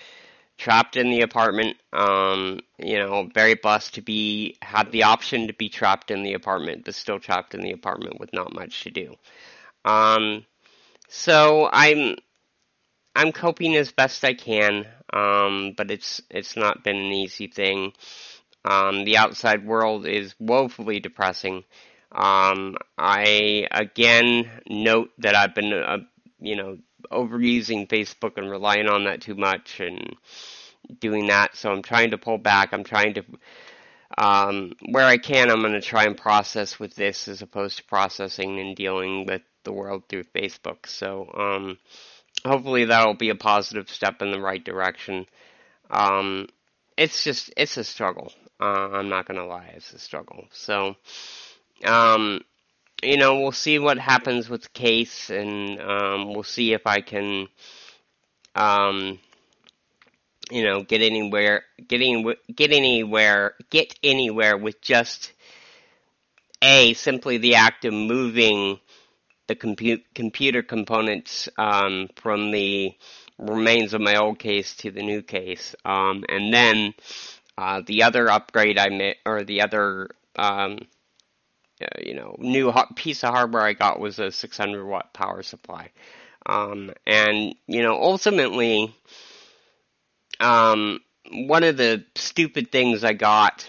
trapped 0.58 0.96
in 0.98 1.10
the 1.10 1.22
apartment. 1.22 1.78
Um, 1.94 2.62
you 2.80 2.98
know, 2.98 3.30
very 3.34 3.56
blessed 3.56 3.96
to 3.96 4.02
be 4.02 4.58
have 4.62 4.92
the 4.92 5.04
option 5.04 5.48
to 5.48 5.54
be 5.54 5.70
trapped 5.70 6.12
in 6.12 6.24
the 6.24 6.34
apartment, 6.34 6.86
but 6.86 6.96
still 6.96 7.20
trapped 7.20 7.54
in 7.56 7.62
the 7.62 7.72
apartment 7.72 8.20
with 8.20 8.34
not 8.34 8.54
much 8.54 8.84
to 8.84 8.92
do. 8.92 9.16
Um, 9.86 10.46
so 11.10 11.70
I'm 11.72 12.16
I'm 13.16 13.32
coping 13.32 13.76
as 13.76 13.92
best 13.92 14.24
I 14.26 14.34
can, 14.34 14.86
um, 15.14 15.74
but 15.78 15.92
it's 15.92 16.22
it's 16.30 16.58
not 16.58 16.84
been 16.84 16.98
an 16.98 17.12
easy 17.12 17.48
thing. 17.48 17.94
Um, 18.66 19.06
the 19.06 19.18
outside 19.18 19.66
world 19.66 20.06
is 20.08 20.36
woefully 20.40 21.00
depressing. 21.00 21.64
Um, 22.12 22.78
I 22.98 23.68
again 23.72 24.50
note 24.68 25.12
that 25.20 25.36
I've 25.36 25.56
been, 25.56 25.74
uh, 25.74 26.00
you 26.40 26.56
know, 26.56 26.78
overusing 27.12 27.88
Facebook 27.88 28.38
and 28.38 28.50
relying 28.50 28.88
on 28.88 29.06
that 29.06 29.22
too 29.22 29.36
much 29.36 29.80
and 29.80 30.16
doing 31.00 31.28
that. 31.28 31.56
So 31.56 31.72
I'm 31.72 31.82
trying 31.82 32.12
to 32.12 32.18
pull 32.18 32.38
back. 32.38 32.74
I'm 32.74 32.84
trying 32.84 33.16
to, 33.16 33.24
um, 34.18 34.74
where 34.90 35.06
I 35.06 35.18
can, 35.18 35.50
I'm 35.50 35.62
going 35.62 35.74
to 35.74 35.82
try 35.82 36.06
and 36.06 36.18
process 36.18 36.80
with 36.80 36.96
this 36.96 37.28
as 37.28 37.42
opposed 37.42 37.78
to 37.78 37.84
processing 37.86 38.60
and 38.60 38.76
dealing 38.76 39.26
with 39.26 39.42
the 39.64 39.74
world 39.74 40.04
through 40.08 40.26
Facebook. 40.26 40.86
So, 40.86 41.32
um, 41.34 41.78
hopefully 42.46 42.86
that'll 42.86 43.16
be 43.16 43.30
a 43.30 43.36
positive 43.36 43.90
step 43.90 44.22
in 44.22 44.32
the 44.32 44.40
right 44.40 44.64
direction. 44.64 45.26
Um, 45.90 46.48
it's 46.98 47.24
just, 47.24 47.54
it's 47.58 47.78
a 47.78 47.84
struggle. 47.84 48.32
Uh, 48.60 48.90
I'm 48.94 49.10
not 49.10 49.28
going 49.28 49.40
to 49.40 49.46
lie, 49.46 49.74
it's 49.76 49.92
a 49.94 50.00
struggle. 50.00 50.46
So, 50.52 50.96
um, 51.84 52.42
you 53.04 53.18
know, 53.18 53.40
we'll 53.40 53.52
see 53.52 53.80
what 53.80 53.98
happens 53.98 54.50
with 54.50 54.64
the 54.64 54.70
case, 54.70 55.30
and 55.30 55.80
um, 55.82 56.34
we'll 56.34 56.44
see 56.44 56.74
if 56.74 56.88
I 56.88 57.02
can, 57.02 57.48
um, 58.56 59.20
you 60.50 60.64
know, 60.64 60.84
get 60.84 61.02
anywhere, 61.02 61.64
getting 61.88 62.34
get 62.54 62.72
anywhere, 62.72 63.54
get 63.70 63.96
anywhere 64.04 64.58
with 64.58 64.82
just 64.82 65.34
a 66.62 66.94
simply 66.94 67.38
the 67.38 67.56
act 67.56 67.86
of 67.86 67.94
moving 67.94 68.80
the 69.48 69.56
compute, 69.56 70.04
computer 70.16 70.64
components 70.64 71.48
um, 71.58 72.10
from 72.16 72.52
the 72.52 72.96
remains 73.38 73.94
of 73.94 74.02
my 74.02 74.16
old 74.16 74.40
case 74.40 74.76
to 74.78 74.90
the 74.90 75.04
new 75.04 75.22
case, 75.22 75.76
um, 75.84 76.24
and 76.30 76.54
then 76.54 76.94
uh, 77.58 77.82
the 77.86 78.04
other 78.04 78.30
upgrade 78.30 78.80
I 78.80 78.90
made, 78.90 79.16
or 79.26 79.44
the 79.44 79.62
other 79.62 80.10
um, 80.38 80.80
uh, 81.82 81.88
you 82.02 82.14
know, 82.14 82.36
new 82.40 82.72
piece 82.96 83.24
of 83.24 83.34
hardware 83.34 83.64
I 83.64 83.74
got 83.74 84.00
was 84.00 84.20
a 84.20 84.32
600 84.32 84.86
watt 84.86 85.14
power 85.14 85.44
supply. 85.44 85.92
Um, 86.46 86.92
and, 87.06 87.56
you 87.68 87.82
know, 87.82 88.02
ultimately, 88.02 88.96
um, 90.40 91.00
one 91.32 91.64
of 91.64 91.78
the 91.78 92.06
stupid 92.16 92.72
things 92.72 93.04
I 93.04 93.14
got, 93.14 93.68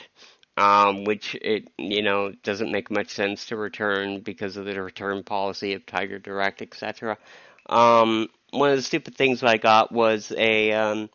um, 0.57 1.05
which 1.05 1.35
it, 1.37 1.69
you 1.79 2.03
know, 2.03 2.33
doesn't 2.43 2.71
make 2.71 2.91
much 2.91 3.11
sense 3.11 3.47
to 3.47 3.57
return 3.57 4.21
because 4.21 4.57
of 4.57 4.67
the 4.67 4.81
return 4.81 5.23
policy 5.23 5.73
of 5.73 5.87
Tiger 5.87 6.19
Direct, 6.19 6.63
etc. 6.63 7.19
Um, 7.69 8.29
one 8.51 8.71
of 8.71 8.77
the 8.77 8.83
stupid 8.83 9.17
things 9.17 9.43
I 9.43 9.57
got 9.57 9.91
was 9.91 10.33
a, 10.37 10.73
um, 10.73 11.11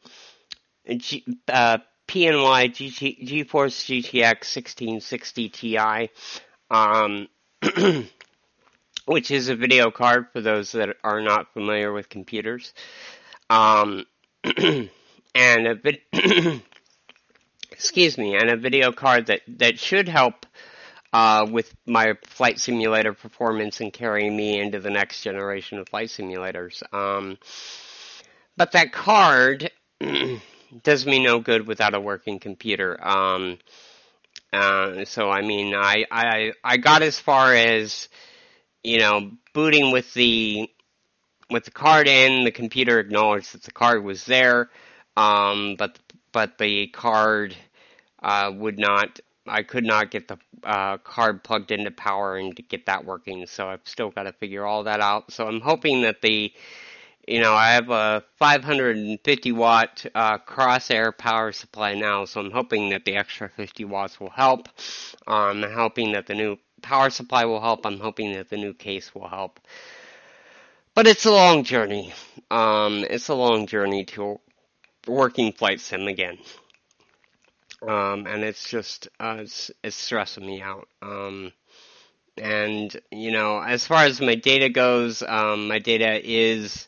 uh, 1.47 1.77
PNY 2.07 2.71
GT, 2.71 3.25
GeForce 3.25 4.03
GTX 4.03 4.43
1660 4.53 5.49
Ti 5.49 6.09
um, 6.71 7.27
which 9.05 9.29
is 9.29 9.49
a 9.49 9.55
video 9.55 9.91
card 9.91 10.27
for 10.31 10.41
those 10.41 10.71
that 10.71 10.95
are 11.03 11.21
not 11.21 11.53
familiar 11.53 11.91
with 11.91 12.09
computers. 12.09 12.73
Um, 13.49 14.05
and 14.43 15.67
a 15.67 15.75
bit, 15.75 16.01
excuse 17.71 18.17
me, 18.17 18.35
and 18.35 18.49
a 18.49 18.57
video 18.57 18.91
card 18.91 19.27
that 19.27 19.41
that 19.59 19.77
should 19.77 20.07
help 20.07 20.45
uh, 21.13 21.45
with 21.51 21.73
my 21.85 22.13
flight 22.25 22.59
simulator 22.59 23.13
performance 23.13 23.81
and 23.81 23.91
carrying 23.91 24.35
me 24.35 24.59
into 24.59 24.79
the 24.79 24.89
next 24.89 25.21
generation 25.21 25.77
of 25.77 25.89
flight 25.89 26.07
simulators. 26.07 26.81
Um, 26.93 27.37
but 28.55 28.71
that 28.71 28.93
card 28.93 29.71
does 30.83 31.05
me 31.05 31.21
no 31.23 31.39
good 31.39 31.67
without 31.67 31.93
a 31.93 31.99
working 31.99 32.39
computer. 32.39 32.97
Um, 33.05 33.57
uh, 34.53 35.05
so 35.05 35.29
I 35.29 35.41
mean, 35.41 35.73
I, 35.75 36.05
I 36.11 36.53
I 36.63 36.77
got 36.77 37.01
as 37.01 37.19
far 37.19 37.53
as 37.53 38.09
you 38.83 38.99
know 38.99 39.31
booting 39.53 39.91
with 39.91 40.13
the 40.13 40.69
with 41.49 41.65
the 41.65 41.71
card 41.71 42.07
in. 42.07 42.43
The 42.43 42.51
computer 42.51 42.99
acknowledged 42.99 43.53
that 43.53 43.63
the 43.63 43.71
card 43.71 44.03
was 44.03 44.25
there, 44.25 44.69
um, 45.17 45.75
but 45.77 45.99
but 46.31 46.57
the 46.57 46.87
card 46.87 47.55
uh, 48.21 48.51
would 48.53 48.79
not 48.79 49.19
I 49.47 49.63
could 49.63 49.85
not 49.85 50.11
get 50.11 50.27
the 50.27 50.37
uh, 50.63 50.97
card 50.97 51.43
plugged 51.43 51.71
into 51.71 51.91
power 51.91 52.37
and 52.37 52.55
to 52.55 52.61
get 52.61 52.85
that 52.85 53.05
working. 53.05 53.45
So 53.47 53.67
I've 53.67 53.81
still 53.85 54.09
got 54.11 54.23
to 54.23 54.33
figure 54.33 54.65
all 54.65 54.83
that 54.83 55.01
out. 55.01 55.31
So 55.31 55.47
I'm 55.47 55.61
hoping 55.61 56.01
that 56.03 56.21
the, 56.21 56.53
you 57.27 57.39
know, 57.39 57.53
I 57.53 57.71
have 57.71 57.89
a 57.89 58.23
550 58.37 59.51
watt 59.51 60.05
uh, 60.15 60.37
Corsair 60.39 61.11
power 61.11 61.51
supply 61.51 61.93
now. 61.95 62.25
So 62.25 62.41
I'm 62.41 62.51
hoping 62.51 62.89
that 62.89 63.05
the 63.05 63.15
extra 63.15 63.49
50 63.49 63.85
watts 63.85 64.19
will 64.19 64.29
help. 64.29 64.67
I'm 65.27 65.63
hoping 65.63 66.13
that 66.13 66.27
the 66.27 66.35
new 66.35 66.57
power 66.81 67.09
supply 67.09 67.45
will 67.45 67.61
help. 67.61 67.85
I'm 67.85 67.99
hoping 67.99 68.33
that 68.33 68.49
the 68.49 68.57
new 68.57 68.73
case 68.73 69.13
will 69.13 69.27
help. 69.27 69.59
But 70.93 71.07
it's 71.07 71.25
a 71.25 71.31
long 71.31 71.63
journey. 71.63 72.13
Um, 72.49 73.05
it's 73.09 73.29
a 73.29 73.35
long 73.35 73.67
journey 73.67 74.05
to 74.05 74.39
working 75.07 75.53
flight 75.53 75.79
sim 75.79 76.07
again 76.07 76.37
um, 77.87 78.27
and 78.27 78.43
it's 78.43 78.69
just 78.69 79.07
uh, 79.19 79.37
it's, 79.39 79.71
it's 79.83 79.95
stressing 79.95 80.45
me 80.45 80.61
out. 80.61 80.87
Um, 81.01 81.51
and 82.41 82.99
you 83.11 83.31
know, 83.31 83.61
as 83.61 83.85
far 83.85 84.05
as 84.05 84.19
my 84.19 84.35
data 84.35 84.69
goes, 84.69 85.21
um, 85.21 85.67
my 85.67 85.79
data 85.79 86.19
is 86.23 86.87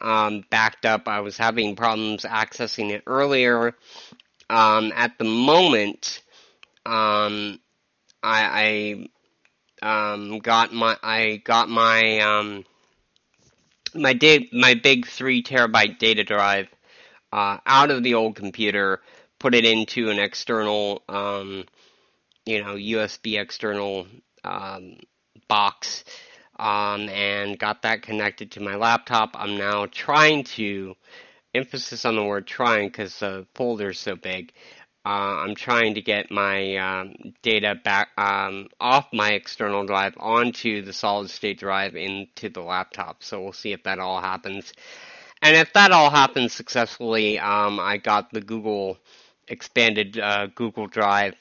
um, 0.00 0.44
backed 0.50 0.86
up. 0.86 1.08
I 1.08 1.20
was 1.20 1.36
having 1.36 1.76
problems 1.76 2.24
accessing 2.24 2.90
it 2.90 3.02
earlier. 3.06 3.74
Um, 4.48 4.92
at 4.94 5.18
the 5.18 5.24
moment, 5.24 6.22
um, 6.86 7.58
I, 8.22 9.08
I 9.82 10.12
um, 10.12 10.38
got 10.38 10.72
my 10.72 10.96
I 11.02 11.42
got 11.44 11.68
my 11.68 12.20
um, 12.20 12.64
my 13.94 14.12
da- 14.12 14.48
my 14.52 14.74
big 14.74 15.06
three 15.06 15.42
terabyte 15.42 15.98
data 15.98 16.24
drive 16.24 16.68
uh, 17.32 17.58
out 17.66 17.90
of 17.90 18.04
the 18.04 18.14
old 18.14 18.36
computer 18.36 19.00
put 19.40 19.54
it 19.54 19.64
into 19.64 20.10
an 20.10 20.18
external, 20.18 21.02
you 22.46 22.62
know, 22.62 22.74
USB 22.74 23.40
external 23.40 24.06
um, 24.48 24.96
box, 25.48 26.04
um, 26.58 27.08
and 27.08 27.58
got 27.58 27.82
that 27.82 28.02
connected 28.02 28.52
to 28.52 28.60
my 28.60 28.76
laptop. 28.76 29.30
I'm 29.34 29.56
now 29.56 29.86
trying 29.86 30.44
to, 30.44 30.94
emphasis 31.54 32.04
on 32.04 32.16
the 32.16 32.24
word 32.24 32.46
trying 32.46 32.88
because 32.88 33.18
the 33.18 33.46
folder's 33.54 33.98
so 33.98 34.16
big. 34.16 34.52
Uh, 35.06 35.40
I'm 35.40 35.54
trying 35.54 35.94
to 35.94 36.02
get 36.02 36.30
my 36.30 36.76
um, 36.76 37.14
data 37.42 37.76
back 37.82 38.08
um, 38.18 38.68
off 38.78 39.06
my 39.12 39.32
external 39.32 39.86
drive 39.86 40.14
onto 40.18 40.82
the 40.82 40.92
solid 40.92 41.30
state 41.30 41.58
drive 41.58 41.96
into 41.96 42.50
the 42.50 42.60
laptop. 42.60 43.22
So 43.22 43.40
we'll 43.40 43.52
see 43.52 43.72
if 43.72 43.84
that 43.84 44.00
all 44.00 44.20
happens. 44.20 44.72
And 45.40 45.56
if 45.56 45.72
that 45.72 45.92
all 45.92 46.10
happens 46.10 46.52
successfully, 46.52 47.38
um, 47.38 47.78
I 47.80 47.96
got 47.96 48.32
the 48.32 48.40
Google 48.40 48.98
expanded 49.46 50.18
uh, 50.18 50.48
Google 50.54 50.88
Drive, 50.88 51.34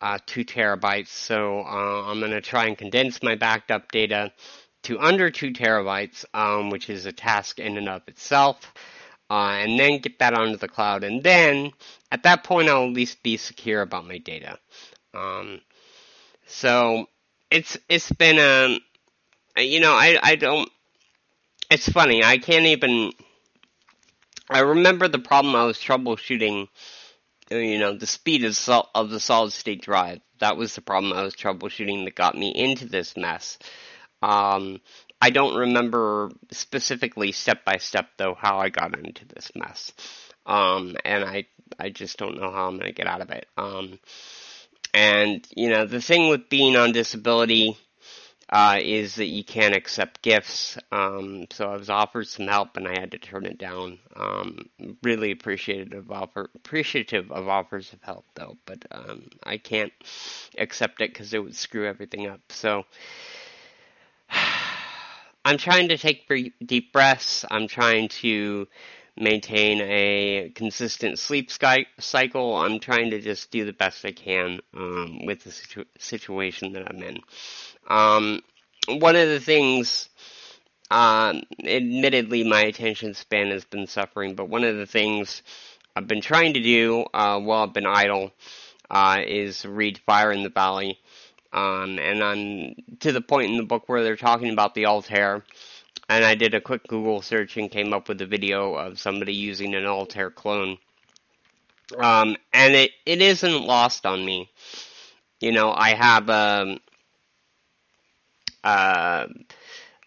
uh, 0.00 0.18
two 0.26 0.44
terabytes. 0.44 1.08
So 1.08 1.60
uh, 1.60 2.04
I'm 2.06 2.20
going 2.20 2.32
to 2.32 2.40
try 2.40 2.66
and 2.66 2.76
condense 2.76 3.22
my 3.22 3.34
backed 3.34 3.70
up 3.70 3.90
data 3.92 4.32
to 4.84 4.98
under 4.98 5.30
two 5.30 5.52
terabytes, 5.52 6.24
um, 6.34 6.70
which 6.70 6.88
is 6.88 7.06
a 7.06 7.12
task 7.12 7.58
in 7.58 7.76
and 7.76 7.88
of 7.88 8.02
itself. 8.08 8.72
Uh, 9.30 9.58
and 9.62 9.78
then 9.78 10.00
get 10.00 10.18
that 10.18 10.34
onto 10.34 10.56
the 10.56 10.66
cloud, 10.66 11.04
and 11.04 11.22
then 11.22 11.70
at 12.10 12.24
that 12.24 12.42
point 12.42 12.68
I'll 12.68 12.86
at 12.86 12.92
least 12.92 13.22
be 13.22 13.36
secure 13.36 13.80
about 13.80 14.04
my 14.04 14.18
data. 14.18 14.58
Um, 15.14 15.60
so 16.46 17.06
it's 17.48 17.76
it's 17.88 18.10
been 18.10 18.38
a 19.56 19.60
you 19.62 19.78
know 19.78 19.92
I 19.92 20.18
I 20.20 20.34
don't 20.34 20.68
it's 21.70 21.88
funny 21.88 22.24
I 22.24 22.38
can't 22.38 22.66
even 22.66 23.12
I 24.48 24.60
remember 24.60 25.06
the 25.06 25.20
problem 25.20 25.54
I 25.54 25.64
was 25.64 25.78
troubleshooting 25.78 26.66
you 27.50 27.78
know, 27.78 27.96
the 27.96 28.06
speed 28.06 28.44
of, 28.44 28.56
sol- 28.56 28.90
of 28.94 29.10
the 29.10 29.20
solid 29.20 29.52
state 29.52 29.82
drive. 29.82 30.20
That 30.38 30.56
was 30.56 30.74
the 30.74 30.80
problem 30.80 31.12
I 31.12 31.22
was 31.22 31.34
troubleshooting 31.34 32.04
that 32.04 32.14
got 32.14 32.36
me 32.36 32.50
into 32.54 32.86
this 32.86 33.16
mess. 33.16 33.58
Um, 34.22 34.80
I 35.20 35.30
don't 35.30 35.56
remember 35.56 36.30
specifically 36.50 37.32
step 37.32 37.64
by 37.64 37.76
step 37.76 38.08
though 38.16 38.34
how 38.34 38.58
I 38.58 38.68
got 38.70 38.98
into 38.98 39.26
this 39.26 39.50
mess. 39.54 39.92
Um, 40.46 40.96
and 41.04 41.24
I, 41.24 41.46
I 41.78 41.90
just 41.90 42.18
don't 42.18 42.40
know 42.40 42.50
how 42.50 42.66
I'm 42.66 42.76
going 42.76 42.86
to 42.86 42.94
get 42.94 43.06
out 43.06 43.20
of 43.20 43.30
it. 43.30 43.46
Um, 43.56 43.98
and, 44.94 45.46
you 45.54 45.70
know, 45.70 45.84
the 45.86 46.00
thing 46.00 46.28
with 46.28 46.48
being 46.48 46.76
on 46.76 46.92
disability, 46.92 47.76
uh, 48.50 48.78
is 48.82 49.14
that 49.14 49.26
you 49.26 49.44
can't 49.44 49.76
accept 49.76 50.22
gifts. 50.22 50.76
Um, 50.90 51.46
so 51.50 51.70
I 51.70 51.76
was 51.76 51.88
offered 51.88 52.26
some 52.26 52.48
help 52.48 52.76
and 52.76 52.86
I 52.88 52.98
had 52.98 53.12
to 53.12 53.18
turn 53.18 53.46
it 53.46 53.58
down. 53.58 53.98
Um, 54.16 54.68
really 55.02 55.30
appreciative 55.30 55.92
of 55.92 56.10
offer, 56.10 56.50
appreciative 56.56 57.30
of 57.30 57.48
offers 57.48 57.92
of 57.92 58.02
help 58.02 58.24
though, 58.34 58.56
but 58.66 58.84
um, 58.90 59.28
I 59.44 59.56
can't 59.56 59.92
accept 60.58 61.00
it 61.00 61.12
because 61.12 61.32
it 61.32 61.42
would 61.42 61.54
screw 61.54 61.86
everything 61.86 62.26
up. 62.26 62.40
So 62.48 62.84
I'm 65.44 65.56
trying 65.56 65.88
to 65.88 65.96
take 65.96 66.28
deep 66.64 66.92
breaths. 66.92 67.44
I'm 67.50 67.68
trying 67.68 68.08
to 68.08 68.66
maintain 69.16 69.80
a 69.82 70.50
consistent 70.54 71.18
sleep 71.18 71.50
cycle. 71.50 72.56
I'm 72.56 72.80
trying 72.80 73.10
to 73.10 73.20
just 73.20 73.50
do 73.50 73.64
the 73.64 73.72
best 73.72 74.04
I 74.04 74.12
can 74.12 74.60
um, 74.74 75.24
with 75.24 75.44
the 75.44 75.52
situ- 75.52 75.84
situation 75.98 76.72
that 76.72 76.90
I'm 76.90 77.02
in. 77.02 77.20
Um, 77.88 78.42
one 78.88 79.16
of 79.16 79.28
the 79.28 79.40
things, 79.40 80.08
uh, 80.90 81.34
admittedly, 81.64 82.44
my 82.44 82.62
attention 82.62 83.14
span 83.14 83.50
has 83.50 83.64
been 83.64 83.86
suffering, 83.86 84.34
but 84.34 84.48
one 84.48 84.64
of 84.64 84.76
the 84.76 84.86
things 84.86 85.42
I've 85.96 86.08
been 86.08 86.20
trying 86.20 86.54
to 86.54 86.60
do 86.60 87.04
uh, 87.12 87.40
while 87.40 87.64
I've 87.64 87.74
been 87.74 87.86
idle 87.86 88.32
uh, 88.90 89.22
is 89.26 89.64
read 89.64 89.98
Fire 89.98 90.32
in 90.32 90.42
the 90.42 90.50
Valley. 90.50 90.98
Um, 91.52 91.98
and 91.98 92.22
I'm 92.22 92.74
to 93.00 93.12
the 93.12 93.20
point 93.20 93.50
in 93.50 93.56
the 93.56 93.64
book 93.64 93.88
where 93.88 94.04
they're 94.04 94.16
talking 94.16 94.52
about 94.52 94.74
the 94.74 94.86
Altair. 94.86 95.44
And 96.08 96.24
I 96.24 96.34
did 96.34 96.54
a 96.54 96.60
quick 96.60 96.86
Google 96.88 97.22
search 97.22 97.56
and 97.56 97.70
came 97.70 97.92
up 97.92 98.08
with 98.08 98.20
a 98.20 98.26
video 98.26 98.74
of 98.74 98.98
somebody 98.98 99.32
using 99.32 99.74
an 99.74 99.86
Altair 99.86 100.30
clone. 100.30 100.78
Um, 101.98 102.36
and 102.52 102.74
it, 102.74 102.92
it 103.06 103.20
isn't 103.20 103.64
lost 103.64 104.06
on 104.06 104.24
me. 104.24 104.50
You 105.40 105.52
know, 105.52 105.72
I 105.72 105.94
have 105.94 106.28
um, 106.30 106.78
uh, 108.64 109.26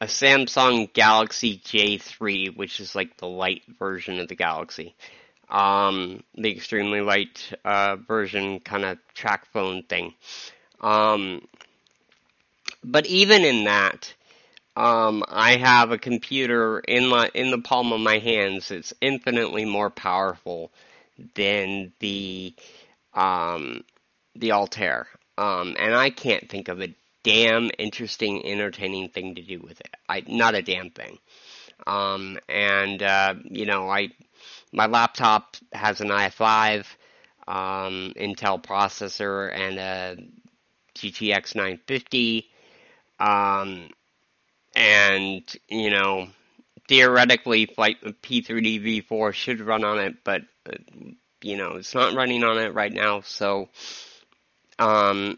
a 0.02 0.06
Samsung 0.06 0.92
Galaxy 0.94 1.60
J3, 1.60 2.56
which 2.56 2.80
is 2.80 2.96
like 2.96 3.18
the 3.18 3.28
light 3.28 3.64
version 3.80 4.20
of 4.20 4.28
the 4.28 4.36
Galaxy. 4.36 4.96
Um, 5.50 6.24
the 6.36 6.52
extremely 6.52 7.02
light 7.02 7.54
uh, 7.64 7.98
version, 7.98 8.60
kind 8.60 8.86
of 8.86 8.98
TracFone 9.16 9.88
thing. 9.88 10.14
Um, 10.82 11.48
but 12.84 13.06
even 13.06 13.44
in 13.44 13.66
that, 13.66 14.14
um, 14.76 15.24
I 15.28 15.58
have 15.58 15.92
a 15.92 15.98
computer 15.98 16.80
in 16.80 17.08
my 17.08 17.30
in 17.34 17.52
the 17.52 17.60
palm 17.60 17.94
of 17.94 18.02
my 18.02 18.18
hands. 18.18 18.72
It's 18.72 18.94
infinitely 19.00 19.66
more 19.66 19.90
powerful 19.90 20.72
than 21.36 21.94
the 22.00 22.54
um, 23.14 23.84
the 24.36 24.52
Altair, 24.52 25.08
um, 25.38 25.76
and 25.78 25.94
I 25.94 26.10
can't 26.10 26.50
think 26.50 26.68
of 26.68 26.82
a 26.82 26.94
damn 27.24 27.72
interesting, 27.78 28.46
entertaining 28.46 29.10
thing 29.10 29.36
to 29.36 29.42
do 29.42 29.60
with 29.60 29.80
it. 29.80 29.96
I 30.08 30.24
not 30.28 30.56
a 30.56 30.62
damn 30.62 30.90
thing. 30.90 31.18
Um, 31.88 32.40
and 32.48 33.02
uh, 33.02 33.36
you 33.46 33.66
know, 33.66 33.90
I 33.90 34.10
my 34.72 34.88
laptop 34.88 35.56
has 35.72 36.02
an 36.02 36.10
i5 36.10 36.86
um, 37.48 38.14
Intel 38.16 38.64
processor 38.64 39.54
and 39.54 39.78
a 39.78 40.18
GTX 40.96 41.56
950. 41.56 42.50
Um, 43.20 43.90
and 44.76 45.44
you 45.68 45.90
know, 45.90 46.28
theoretically, 46.88 47.66
Flight 47.66 48.02
P3D 48.02 49.06
V4 49.10 49.34
should 49.34 49.62
run 49.62 49.84
on 49.84 50.00
it, 50.00 50.24
but 50.24 50.42
uh, 50.68 50.78
you 51.42 51.58
know, 51.58 51.74
it's 51.74 51.94
not 51.94 52.16
running 52.16 52.44
on 52.44 52.58
it 52.58 52.74
right 52.74 52.92
now. 52.92 53.22
So, 53.22 53.70
um, 54.80 55.38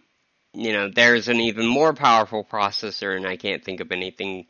you 0.55 0.73
know, 0.73 0.89
there's 0.89 1.27
an 1.27 1.39
even 1.39 1.67
more 1.67 1.93
powerful 1.93 2.43
processor, 2.43 3.15
and 3.15 3.27
I 3.27 3.37
can't 3.37 3.63
think 3.63 3.81
of 3.81 3.91
anything 3.91 4.47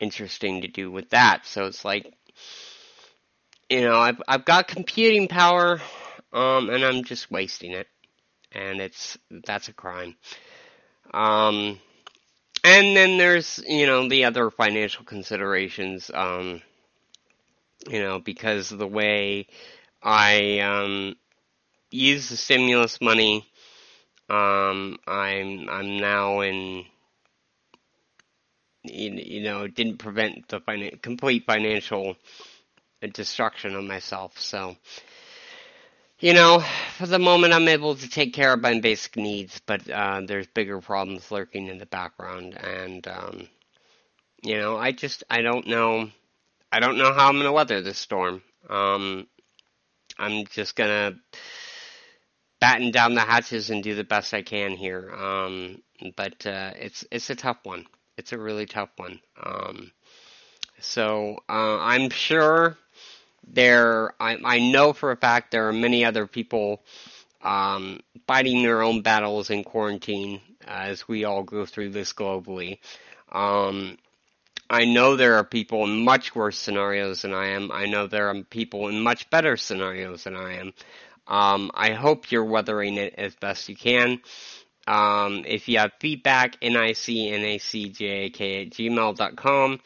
interesting 0.00 0.62
to 0.62 0.68
do 0.68 0.90
with 0.90 1.10
that. 1.10 1.46
So 1.46 1.66
it's 1.66 1.84
like, 1.84 2.12
you 3.70 3.80
know, 3.80 3.96
I've 3.96 4.20
I've 4.26 4.44
got 4.44 4.68
computing 4.68 5.28
power, 5.28 5.80
um, 6.32 6.70
and 6.70 6.84
I'm 6.84 7.04
just 7.04 7.30
wasting 7.30 7.72
it, 7.72 7.86
and 8.52 8.80
it's 8.80 9.16
that's 9.46 9.68
a 9.68 9.72
crime. 9.72 10.16
Um, 11.12 11.78
and 12.64 12.96
then 12.96 13.18
there's 13.18 13.62
you 13.66 13.86
know 13.86 14.08
the 14.08 14.24
other 14.24 14.50
financial 14.50 15.04
considerations. 15.04 16.10
Um, 16.12 16.62
you 17.88 18.00
know, 18.00 18.18
because 18.18 18.70
the 18.70 18.86
way 18.86 19.46
I 20.02 20.60
um, 20.60 21.16
use 21.90 22.28
the 22.28 22.36
stimulus 22.36 23.00
money, 23.00 23.46
um, 24.28 24.98
I'm 25.06 25.68
I'm 25.68 25.98
now 25.98 26.40
in 26.40 26.84
you, 28.84 29.42
know 29.42 29.66
didn't 29.66 29.98
prevent 29.98 30.48
the 30.48 30.60
finan- 30.60 31.00
complete 31.02 31.46
financial 31.46 32.16
destruction 33.12 33.74
of 33.74 33.84
myself. 33.84 34.38
So 34.38 34.76
you 36.20 36.32
know, 36.32 36.64
for 36.96 37.06
the 37.06 37.18
moment, 37.18 37.52
I'm 37.52 37.68
able 37.68 37.96
to 37.96 38.08
take 38.08 38.32
care 38.32 38.54
of 38.54 38.62
my 38.62 38.80
basic 38.80 39.16
needs, 39.16 39.60
but 39.66 39.88
uh, 39.90 40.22
there's 40.26 40.46
bigger 40.46 40.80
problems 40.80 41.30
lurking 41.30 41.68
in 41.68 41.78
the 41.78 41.86
background, 41.86 42.56
and 42.56 43.06
um, 43.08 43.48
you 44.42 44.58
know, 44.58 44.76
I 44.76 44.92
just 44.92 45.24
I 45.28 45.42
don't 45.42 45.66
know, 45.66 46.10
I 46.72 46.80
don't 46.80 46.98
know 46.98 47.12
how 47.12 47.28
I'm 47.28 47.36
gonna 47.36 47.52
weather 47.52 47.82
this 47.82 47.98
storm. 47.98 48.42
Um, 48.70 49.26
I'm 50.18 50.46
just 50.46 50.76
gonna 50.76 51.16
batten 52.64 52.90
down 52.90 53.14
the 53.14 53.20
hatches 53.20 53.68
and 53.68 53.82
do 53.82 53.94
the 53.94 54.04
best 54.04 54.32
I 54.32 54.40
can 54.40 54.70
here. 54.70 55.12
Um, 55.14 55.82
but 56.16 56.46
uh, 56.46 56.70
it's 56.80 57.04
it's 57.10 57.28
a 57.28 57.34
tough 57.34 57.58
one. 57.62 57.84
It's 58.16 58.32
a 58.32 58.38
really 58.38 58.64
tough 58.64 58.88
one. 58.96 59.20
Um, 59.42 59.92
so 60.80 61.40
uh, 61.46 61.78
I'm 61.78 62.08
sure 62.08 62.78
there, 63.46 64.14
I, 64.18 64.38
I 64.42 64.58
know 64.60 64.94
for 64.94 65.10
a 65.10 65.16
fact 65.16 65.50
there 65.50 65.68
are 65.68 65.74
many 65.74 66.06
other 66.06 66.26
people 66.26 66.82
um, 67.42 68.00
fighting 68.26 68.62
their 68.62 68.80
own 68.80 69.02
battles 69.02 69.50
in 69.50 69.62
quarantine 69.62 70.40
as 70.66 71.06
we 71.06 71.24
all 71.24 71.42
go 71.42 71.66
through 71.66 71.90
this 71.90 72.14
globally. 72.14 72.78
Um, 73.30 73.98
I 74.70 74.86
know 74.86 75.16
there 75.16 75.34
are 75.34 75.44
people 75.44 75.84
in 75.84 76.02
much 76.02 76.34
worse 76.34 76.58
scenarios 76.58 77.22
than 77.22 77.34
I 77.34 77.48
am. 77.48 77.70
I 77.70 77.84
know 77.84 78.06
there 78.06 78.28
are 78.30 78.42
people 78.44 78.88
in 78.88 79.02
much 79.02 79.28
better 79.28 79.58
scenarios 79.58 80.24
than 80.24 80.34
I 80.34 80.54
am. 80.54 80.72
Um, 81.26 81.70
I 81.74 81.92
hope 81.92 82.30
you're 82.30 82.44
weathering 82.44 82.96
it 82.96 83.14
as 83.16 83.34
best 83.36 83.68
you 83.68 83.76
can. 83.76 84.20
Um, 84.86 85.44
if 85.46 85.68
you 85.68 85.78
have 85.78 85.92
feedback, 85.98 86.60
nicnacjak 86.60 88.34
at 88.34 88.70
gmail.com. 88.70 89.80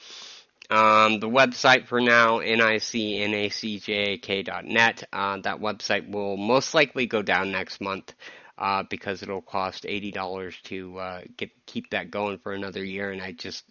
Um, 0.70 1.20
the 1.20 1.28
website 1.28 1.86
for 1.86 2.00
now, 2.00 2.40
nicnacjak.net. 2.40 5.04
Uh, 5.12 5.36
that 5.38 5.60
website 5.60 6.10
will 6.10 6.36
most 6.36 6.74
likely 6.74 7.06
go 7.06 7.22
down 7.22 7.52
next 7.52 7.80
month 7.80 8.12
uh, 8.58 8.82
because 8.90 9.22
it'll 9.22 9.40
cost 9.40 9.86
eighty 9.86 10.10
dollars 10.10 10.56
to 10.64 10.98
uh, 10.98 11.20
get 11.36 11.50
keep 11.64 11.90
that 11.90 12.10
going 12.10 12.38
for 12.38 12.52
another 12.52 12.84
year, 12.84 13.12
and 13.12 13.22
I 13.22 13.30
just, 13.32 13.64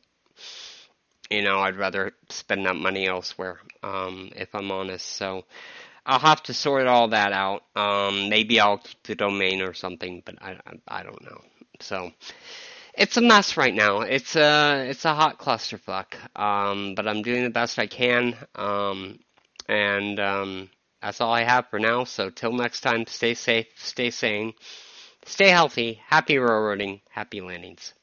you 1.30 1.43
know, 1.43 1.60
I'd 1.60 1.75
rather 1.77 2.13
spend 2.30 2.65
that 2.65 2.77
money 2.77 3.06
elsewhere. 3.06 3.60
Um, 3.84 4.32
if 4.36 4.56
I'm 4.56 4.71
honest, 4.71 5.06
so. 5.06 5.43
I'll 6.08 6.20
have 6.20 6.43
to 6.43 6.54
sort 6.56 6.88
all 6.88 7.10
that 7.10 7.34
out. 7.34 7.63
Um, 7.76 8.30
maybe 8.30 8.60
I'll 8.60 8.80
keep 8.80 9.04
the 9.04 9.15
domain 9.15 9.62
or 9.62 9.76
something, 9.76 10.24
but 10.26 10.36
I, 10.41 10.54
I, 10.65 11.00
I 11.00 11.04
don't 11.04 11.24
know. 11.24 11.41
So, 11.82 12.12
it's 12.98 13.17
a 13.17 13.22
mess 13.22 13.58
right 13.58 13.74
now. 13.76 14.02
It's 14.02 14.36
a 14.36 14.88
it's 14.89 15.06
a 15.06 15.13
hot 15.13 15.38
clusterfuck. 15.39 16.15
Um, 16.39 16.96
but 16.96 17.08
I'm 17.08 17.22
doing 17.22 17.43
the 17.43 17.50
best 17.52 17.80
I 17.80 17.88
can. 17.88 18.36
Um, 18.56 19.20
and 19.70 20.20
um, 20.20 20.70
that's 21.02 21.22
all 21.22 21.34
I 21.34 21.43
have 21.43 21.70
for 21.70 21.80
now. 21.80 22.04
So 22.06 22.30
till 22.30 22.54
next 22.54 22.82
time, 22.82 23.06
stay 23.08 23.36
safe, 23.36 23.67
stay 23.76 24.10
sane, 24.10 24.54
stay 25.26 25.50
healthy, 25.50 26.02
happy 26.08 26.38
railroading, 26.39 27.02
happy 27.10 27.41
landings. 27.41 27.93